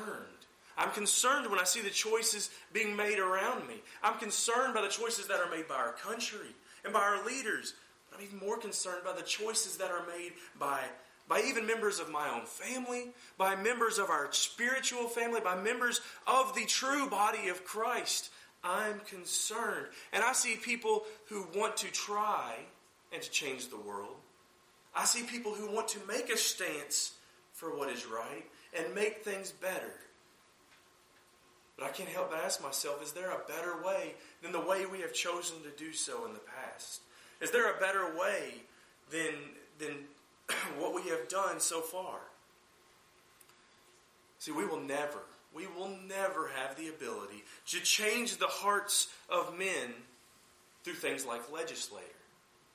I'm 0.77 0.91
concerned 0.91 1.49
when 1.49 1.59
I 1.59 1.63
see 1.63 1.81
the 1.81 1.89
choices 1.89 2.49
being 2.73 2.95
made 2.95 3.19
around 3.19 3.67
me. 3.67 3.75
I'm 4.03 4.19
concerned 4.19 4.73
by 4.73 4.81
the 4.81 4.89
choices 4.89 5.27
that 5.27 5.39
are 5.39 5.49
made 5.49 5.67
by 5.67 5.75
our 5.75 5.93
country 5.93 6.53
and 6.83 6.93
by 6.93 6.99
our 6.99 7.25
leaders. 7.25 7.75
But 8.09 8.19
I'm 8.19 8.25
even 8.25 8.39
more 8.39 8.57
concerned 8.57 9.03
by 9.05 9.13
the 9.13 9.21
choices 9.21 9.77
that 9.77 9.91
are 9.91 10.05
made 10.05 10.33
by 10.59 10.81
by 11.27 11.41
even 11.47 11.65
members 11.65 11.99
of 11.99 12.11
my 12.11 12.29
own 12.29 12.45
family, 12.45 13.11
by 13.37 13.55
members 13.55 13.97
of 13.97 14.09
our 14.09 14.27
spiritual 14.31 15.07
family, 15.07 15.41
by 15.41 15.55
members 15.55 16.01
of 16.27 16.53
the 16.55 16.65
true 16.65 17.09
body 17.09 17.49
of 17.49 17.65
Christ. 17.65 18.29
I'm 18.63 18.99
concerned. 19.01 19.87
And 20.13 20.23
I 20.23 20.33
see 20.33 20.55
people 20.55 21.03
who 21.27 21.47
want 21.55 21.77
to 21.77 21.91
try 21.91 22.55
and 23.13 23.21
to 23.21 23.29
change 23.29 23.69
the 23.69 23.77
world. 23.77 24.15
I 24.95 25.05
see 25.05 25.23
people 25.23 25.53
who 25.53 25.71
want 25.71 25.87
to 25.89 25.99
make 26.07 26.29
a 26.29 26.37
stance 26.37 27.13
for 27.53 27.75
what 27.75 27.89
is 27.89 28.05
right 28.05 28.45
and 28.77 28.93
make 28.93 29.23
things 29.23 29.51
better. 29.51 29.93
But 31.77 31.85
I 31.85 31.89
can't 31.89 32.09
help 32.09 32.31
but 32.31 32.39
ask 32.39 32.61
myself 32.61 33.03
is 33.03 33.11
there 33.11 33.31
a 33.31 33.47
better 33.47 33.83
way 33.83 34.13
than 34.41 34.51
the 34.51 34.59
way 34.59 34.85
we 34.85 35.01
have 35.01 35.13
chosen 35.13 35.57
to 35.63 35.69
do 35.77 35.91
so 35.91 36.25
in 36.25 36.33
the 36.33 36.39
past? 36.39 37.01
Is 37.41 37.51
there 37.51 37.75
a 37.75 37.79
better 37.79 38.17
way 38.17 38.53
than, 39.11 39.33
than 39.79 39.95
what 40.79 40.93
we 40.93 41.09
have 41.09 41.27
done 41.27 41.59
so 41.59 41.81
far. 41.81 42.19
See, 44.39 44.51
we 44.51 44.65
will 44.65 44.81
never, 44.81 45.19
we 45.55 45.65
will 45.67 45.97
never 46.07 46.49
have 46.55 46.75
the 46.77 46.89
ability 46.89 47.43
to 47.67 47.79
change 47.79 48.37
the 48.37 48.47
hearts 48.47 49.07
of 49.29 49.57
men 49.57 49.93
through 50.83 50.93
things 50.93 51.25
like 51.25 51.51
legislator, 51.51 52.05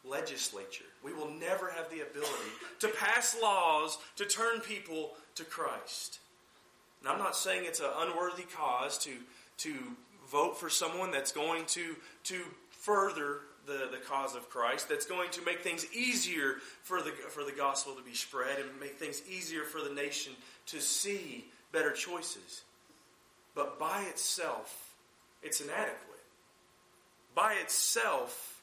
legislature. 0.05 0.85
We 1.05 1.13
will 1.13 1.31
never 1.31 1.71
have 1.71 1.89
the 1.91 2.01
ability 2.01 2.51
to 2.81 2.89
pass 2.89 3.37
laws 3.41 3.99
to 4.17 4.25
turn 4.25 4.61
people 4.61 5.13
to 5.37 5.45
Christ. 5.45 6.19
And 7.01 7.09
I'm 7.09 7.19
not 7.19 7.37
saying 7.37 7.65
it's 7.65 7.81
an 7.81 7.91
unworthy 7.99 8.43
cause 8.43 8.99
to, 8.99 9.11
to 9.59 9.75
vote 10.31 10.59
for 10.59 10.69
someone 10.69 11.11
that's 11.11 11.33
going 11.33 11.67
to, 11.67 11.97
to 12.25 12.43
further 12.71 13.41
the, 13.67 13.89
the 13.91 13.99
cause 14.09 14.35
of 14.35 14.49
Christ, 14.51 14.89
that's 14.89 15.07
going 15.07 15.31
to 15.31 15.45
make 15.45 15.61
things 15.61 15.87
easier 15.95 16.57
for 16.83 17.03
the, 17.03 17.11
for 17.11 17.45
the 17.45 17.53
gospel 17.53 17.95
to 17.95 18.03
be 18.03 18.15
spread 18.15 18.59
and 18.59 18.69
make 18.81 18.99
things 18.99 19.23
easier 19.31 19.63
for 19.63 19.81
the 19.81 19.95
nation 19.95 20.33
to 20.67 20.81
see 20.81 21.45
better 21.73 21.93
choices. 21.93 22.63
But 23.55 23.79
by 23.79 24.03
itself, 24.03 24.95
it's 25.43 25.61
inadequate. 25.61 25.97
By 27.35 27.55
itself, 27.55 28.63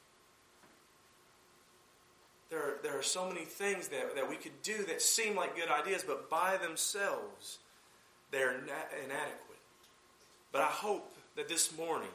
there 2.50 2.60
are, 2.60 2.74
there 2.82 2.98
are 2.98 3.02
so 3.02 3.28
many 3.28 3.44
things 3.44 3.88
that, 3.88 4.14
that 4.14 4.28
we 4.28 4.36
could 4.36 4.62
do 4.62 4.84
that 4.84 5.02
seem 5.02 5.36
like 5.36 5.56
good 5.56 5.68
ideas, 5.68 6.04
but 6.06 6.30
by 6.30 6.56
themselves, 6.56 7.58
they're 8.30 8.52
inadequate. 8.52 9.48
But 10.52 10.62
I 10.62 10.66
hope 10.66 11.14
that 11.36 11.48
this 11.48 11.76
morning, 11.76 12.08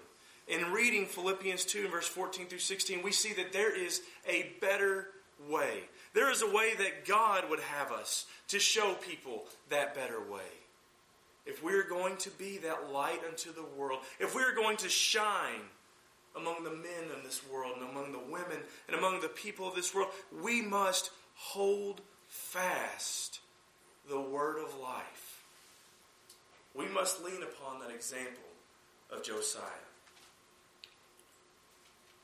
in 0.48 0.72
reading 0.72 1.06
Philippians 1.06 1.66
2 1.66 1.88
verse 1.88 2.08
14 2.08 2.48
through 2.48 2.60
16, 2.60 3.02
we 3.02 3.12
see 3.12 3.34
that 3.34 3.54
there 3.54 3.76
is 3.76 4.02
a 4.28 4.54
better 4.60 5.08
way. 5.50 5.84
There 6.14 6.32
is 6.32 6.42
a 6.42 6.52
way 6.52 6.74
that 6.78 7.06
God 7.06 7.50
would 7.50 7.60
have 7.60 7.92
us 7.92 8.26
to 8.50 8.60
show 8.60 8.94
people 8.94 9.46
that 9.70 9.96
better 9.96 10.20
way. 10.20 10.42
If 11.46 11.64
we're 11.64 11.88
going 11.88 12.18
to 12.18 12.30
be 12.32 12.60
that 12.60 12.92
light 12.92 13.20
unto 13.28 13.54
the 13.54 13.66
world, 13.78 14.00
if 14.20 14.36
we're 14.36 14.56
going 14.56 14.78
to 14.78 14.90
shine 14.90 15.62
among 16.36 16.64
the 16.64 16.72
men 16.72 17.04
in 17.16 17.24
this 17.24 17.42
world 17.52 17.74
and 17.80 17.90
among 17.90 18.12
the 18.12 18.32
women 18.32 18.60
and 18.88 18.98
among 18.98 19.22
the 19.22 19.28
people 19.28 19.68
of 19.68 19.76
this 19.76 19.94
world, 19.94 20.10
we 20.42 20.62
must 20.62 21.12
hold 21.36 22.02
fast 22.28 23.40
the 24.10 24.20
word 24.20 24.58
of 24.58 24.80
life. 24.80 25.44
We 26.74 26.88
must 26.88 27.24
lean 27.24 27.44
upon 27.44 27.80
that 27.80 27.94
example 27.94 28.44
of 29.12 29.24
Josiah. 29.24 29.62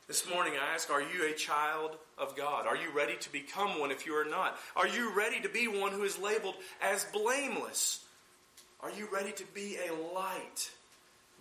This 0.10 0.28
morning 0.28 0.54
I 0.60 0.74
ask, 0.74 0.90
are 0.90 1.04
you 1.04 1.30
a 1.30 1.34
child 1.34 1.96
of 2.18 2.36
God? 2.36 2.66
Are 2.66 2.76
you 2.76 2.90
ready 2.96 3.16
to 3.18 3.32
become 3.32 3.80
one 3.80 3.92
if 3.92 4.08
you 4.08 4.16
are 4.16 4.26
not? 4.26 4.58
Are 4.76 4.88
you 4.88 5.16
ready 5.16 5.40
to 5.42 5.50
be 5.50 5.68
one 5.68 5.92
who 5.92 6.02
is 6.02 6.18
labeled 6.18 6.56
as 6.82 7.06
blameless? 7.14 8.04
Are 8.82 8.90
you 8.90 9.08
ready 9.14 9.32
to 9.34 9.44
be 9.54 9.78
a 9.78 9.94
light? 10.16 10.72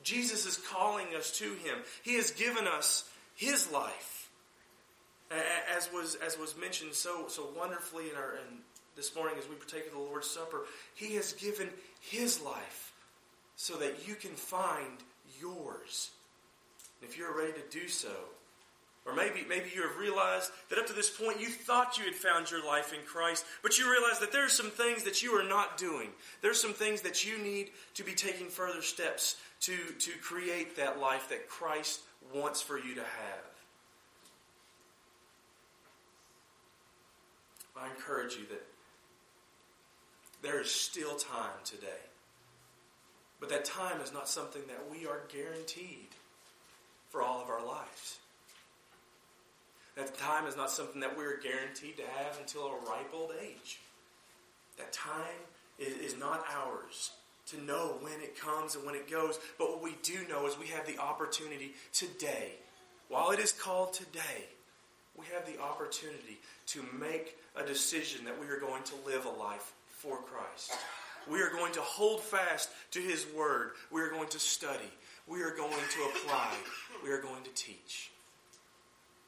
Jesus 0.03 0.45
is 0.45 0.59
calling 0.59 1.07
us 1.17 1.39
to 1.39 1.45
him. 1.45 1.79
He 2.03 2.17
has 2.17 2.31
given 2.33 2.67
us 2.67 3.09
his 3.35 3.73
life. 3.73 4.29
As 5.75 5.89
was, 5.91 6.17
as 6.17 6.39
was 6.39 6.55
mentioned 6.55 6.93
so, 6.93 7.25
so 7.29 7.49
wonderfully 7.57 8.11
in, 8.11 8.17
our, 8.17 8.33
in 8.33 8.59
this 8.97 9.17
morning 9.17 9.37
as 9.39 9.49
we 9.49 9.55
partake 9.55 9.87
of 9.87 9.95
the 9.95 9.99
Lord's 9.99 10.29
Supper, 10.29 10.67
he 10.95 11.15
has 11.15 11.33
given 11.33 11.71
his 12.03 12.43
life 12.43 12.93
so 13.57 13.77
that 13.77 14.07
you 14.07 14.15
can 14.15 14.33
find 14.33 14.99
yours. 15.41 16.11
And 17.01 17.09
if 17.09 17.17
you're 17.17 17.35
ready 17.35 17.53
to 17.55 17.79
do 17.81 17.89
so, 17.89 18.13
or 19.09 19.15
maybe, 19.15 19.45
maybe 19.49 19.71
you 19.75 19.83
have 19.83 19.97
realized 19.97 20.51
that 20.69 20.79
up 20.79 20.87
to 20.87 20.93
this 20.93 21.09
point 21.09 21.41
you 21.41 21.49
thought 21.49 21.97
you 21.97 22.05
had 22.05 22.15
found 22.15 22.51
your 22.51 22.65
life 22.65 22.93
in 22.93 23.01
Christ, 23.07 23.47
but 23.63 23.79
you 23.79 23.91
realize 23.91 24.19
that 24.19 24.33
there 24.33 24.45
are 24.45 24.51
some 24.51 24.71
things 24.71 25.03
that 25.05 25.23
you 25.23 25.33
are 25.33 25.49
not 25.49 25.79
doing. 25.79 26.11
There 26.43 26.51
are 26.51 26.55
some 26.55 26.75
things 26.75 27.01
that 27.03 27.25
you 27.25 27.39
need 27.39 27.71
to 27.95 28.05
be 28.05 28.13
taking 28.13 28.49
further 28.49 28.83
steps 28.83 29.37
to, 29.61 29.77
to 29.99 30.11
create 30.23 30.77
that 30.77 31.01
life 31.01 31.31
that 31.31 31.49
Christ 31.49 32.01
wants 32.35 32.61
for 32.61 32.77
you 32.77 32.95
to 32.97 33.01
have. 33.01 33.49
I 37.81 37.89
encourage 37.89 38.35
you 38.35 38.45
that 38.51 38.67
there 40.43 40.61
is 40.61 40.71
still 40.71 41.17
time 41.17 41.59
today. 41.65 41.87
But 43.41 43.49
that 43.51 43.65
time 43.65 44.01
is 44.01 44.13
not 44.13 44.29
something 44.29 44.63
that 44.67 44.91
we 44.91 45.07
are 45.07 45.23
guaranteed 45.33 46.09
for 47.11 47.23
all 47.23 47.41
of 47.41 47.49
our 47.49 47.65
lives. 47.65 48.19
That 49.99 50.17
time 50.17 50.47
is 50.47 50.57
not 50.57 50.71
something 50.71 51.01
that 51.01 51.19
we're 51.19 51.41
guaranteed 51.41 51.97
to 51.97 52.05
have 52.05 52.39
until 52.41 52.67
a 52.67 52.89
ripe 52.89 53.11
old 53.13 53.33
age. 53.43 53.81
That 54.77 54.93
time 54.93 55.43
is, 55.77 56.13
is 56.13 56.17
not 56.17 56.45
ours 56.55 57.11
to 57.49 57.61
know 57.65 57.97
when 58.01 58.21
it 58.21 58.39
comes 58.39 58.77
and 58.77 58.87
when 58.87 58.95
it 58.95 59.11
goes. 59.11 59.41
But 59.59 59.71
what 59.71 59.83
we 59.83 59.97
do 60.05 60.21
know 60.29 60.47
is 60.47 60.57
we 60.57 60.69
have 60.69 60.87
the 60.87 60.99
opportunity 60.99 61.73
today. 61.93 62.53
While 63.09 63.33
it 63.33 63.41
is 63.41 63.51
called 63.51 63.93
today, 63.93 64.47
we 65.17 65.27
have 65.35 65.45
the 65.47 65.61
opportunity 65.61 66.39
to 66.69 66.85
make 66.97 67.37
a 67.57 67.67
decision 67.67 68.25
that 68.25 68.39
we 68.41 68.47
are 68.47 68.61
going 68.61 68.85
to 68.85 68.95
live 69.05 69.27
a 69.27 69.31
life 69.31 69.73
for 69.89 70.19
Christ. 70.19 70.79
We 71.29 71.43
are 71.43 71.51
going 71.51 71.73
to 71.73 71.81
hold 71.81 72.21
fast 72.21 72.71
to 72.93 73.01
His 73.01 73.27
Word. 73.37 73.73
We 73.91 74.01
are 74.03 74.11
going 74.11 74.29
to 74.29 74.39
study. 74.39 74.93
We 75.27 75.43
are 75.43 75.57
going 75.57 75.73
to 75.73 76.03
apply. 76.05 76.55
We 77.03 77.11
are 77.11 77.21
going 77.21 77.43
to 77.43 77.51
teach. 77.57 78.13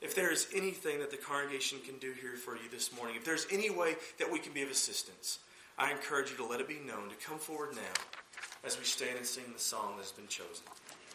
If 0.01 0.15
there 0.15 0.33
is 0.33 0.49
anything 0.55 1.01
that 1.01 1.11
the 1.11 1.19
congregation 1.19 1.79
can 1.85 1.99
do 1.99 2.13
here 2.13 2.37
for 2.37 2.57
you 2.57 2.71
this 2.71 2.91
morning, 2.95 3.17
if 3.17 3.25
there's 3.25 3.47
any 3.51 3.69
way 3.69 3.97
that 4.19 4.31
we 4.31 4.39
can 4.39 4.53
be 4.53 4.63
of 4.63 4.71
assistance, 4.71 5.41
I 5.79 5.91
encourage 5.91 6.31
you 6.31 6.37
to 6.39 6.47
let 6.47 6.61
it 6.61 6.69
be 6.69 6.79
known, 6.87 7.11
to 7.11 7.27
come 7.27 7.39
forward 7.39 7.75
now, 7.75 8.03
as 8.65 8.79
we 8.79 8.85
stand 8.85 9.19
and 9.19 9.27
sing 9.27 9.45
the 9.53 9.61
song 9.61 9.97
that 9.97 10.03
has 10.03 10.13
been 10.13 10.29
chosen. 10.29 10.65